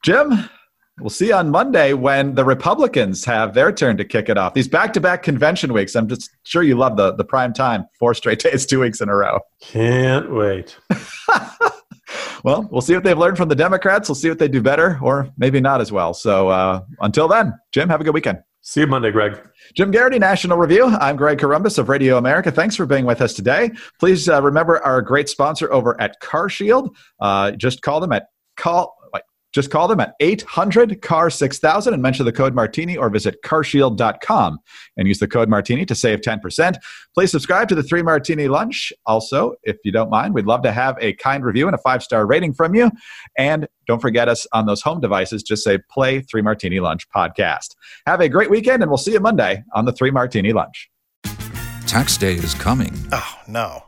Jim, 0.02 0.48
we'll 1.00 1.10
see 1.10 1.28
you 1.28 1.34
on 1.34 1.50
Monday 1.50 1.92
when 1.92 2.34
the 2.34 2.44
Republicans 2.44 3.24
have 3.24 3.54
their 3.54 3.72
turn 3.72 3.96
to 3.96 4.04
kick 4.04 4.28
it 4.28 4.38
off. 4.38 4.54
These 4.54 4.68
back-to-back 4.68 5.22
convention 5.22 5.72
weeks. 5.72 5.96
I'm 5.96 6.08
just 6.08 6.30
sure 6.44 6.62
you 6.62 6.76
love 6.76 6.96
the 6.96 7.14
the 7.14 7.24
prime 7.24 7.52
time. 7.52 7.86
Four 7.98 8.14
straight 8.14 8.38
days, 8.42 8.64
two 8.64 8.80
weeks 8.80 9.00
in 9.00 9.08
a 9.08 9.14
row. 9.14 9.40
Can't 9.60 10.32
wait. 10.32 10.76
well, 12.48 12.66
we'll 12.70 12.80
see 12.80 12.94
what 12.94 13.04
they've 13.04 13.18
learned 13.18 13.36
from 13.36 13.50
the 13.50 13.54
Democrats. 13.54 14.08
We'll 14.08 14.16
see 14.16 14.30
what 14.30 14.38
they 14.38 14.48
do 14.48 14.62
better, 14.62 14.98
or 15.02 15.30
maybe 15.36 15.60
not 15.60 15.82
as 15.82 15.92
well. 15.92 16.14
So, 16.14 16.48
uh, 16.48 16.80
until 17.00 17.28
then, 17.28 17.52
Jim, 17.72 17.90
have 17.90 18.00
a 18.00 18.04
good 18.04 18.14
weekend. 18.14 18.38
See 18.62 18.80
you 18.80 18.86
Monday, 18.86 19.10
Greg. 19.10 19.38
Jim 19.74 19.92
Geraghty, 19.92 20.18
National 20.18 20.56
Review. 20.56 20.86
I'm 20.86 21.16
Greg 21.16 21.36
Corombos 21.36 21.78
of 21.78 21.90
Radio 21.90 22.16
America. 22.16 22.50
Thanks 22.50 22.74
for 22.74 22.86
being 22.86 23.04
with 23.04 23.20
us 23.20 23.34
today. 23.34 23.70
Please 24.00 24.30
uh, 24.30 24.42
remember 24.42 24.82
our 24.82 25.02
great 25.02 25.28
sponsor 25.28 25.70
over 25.70 26.00
at 26.00 26.22
CarShield. 26.22 26.88
Uh, 27.20 27.50
just 27.50 27.82
call 27.82 28.00
them 28.00 28.12
at 28.12 28.28
call 28.56 28.96
just 29.52 29.70
call 29.70 29.88
them 29.88 30.00
at 30.00 30.14
800 30.20 31.00
CAR 31.00 31.30
6000 31.30 31.94
and 31.94 32.02
mention 32.02 32.26
the 32.26 32.32
code 32.32 32.54
Martini 32.54 32.96
or 32.96 33.08
visit 33.08 33.42
carshield.com 33.42 34.58
and 34.96 35.08
use 35.08 35.18
the 35.18 35.28
code 35.28 35.48
Martini 35.48 35.86
to 35.86 35.94
save 35.94 36.20
10%. 36.20 36.76
Please 37.14 37.30
subscribe 37.30 37.68
to 37.68 37.74
the 37.74 37.82
Three 37.82 38.02
Martini 38.02 38.48
Lunch. 38.48 38.92
Also, 39.06 39.54
if 39.62 39.76
you 39.84 39.92
don't 39.92 40.10
mind, 40.10 40.34
we'd 40.34 40.46
love 40.46 40.62
to 40.62 40.72
have 40.72 40.96
a 41.00 41.14
kind 41.14 41.44
review 41.44 41.66
and 41.66 41.74
a 41.74 41.78
five 41.78 42.02
star 42.02 42.26
rating 42.26 42.52
from 42.52 42.74
you. 42.74 42.90
And 43.36 43.66
don't 43.86 44.00
forget 44.00 44.28
us 44.28 44.46
on 44.52 44.66
those 44.66 44.82
home 44.82 45.00
devices. 45.00 45.42
Just 45.42 45.64
say 45.64 45.78
Play 45.90 46.20
Three 46.20 46.42
Martini 46.42 46.80
Lunch 46.80 47.08
podcast. 47.08 47.74
Have 48.06 48.20
a 48.20 48.28
great 48.28 48.50
weekend, 48.50 48.82
and 48.82 48.90
we'll 48.90 48.98
see 48.98 49.12
you 49.12 49.20
Monday 49.20 49.64
on 49.74 49.86
the 49.86 49.92
Three 49.92 50.10
Martini 50.10 50.52
Lunch. 50.52 50.90
Tax 51.86 52.18
day 52.18 52.34
is 52.34 52.54
coming. 52.54 52.92
Oh, 53.12 53.38
no 53.48 53.87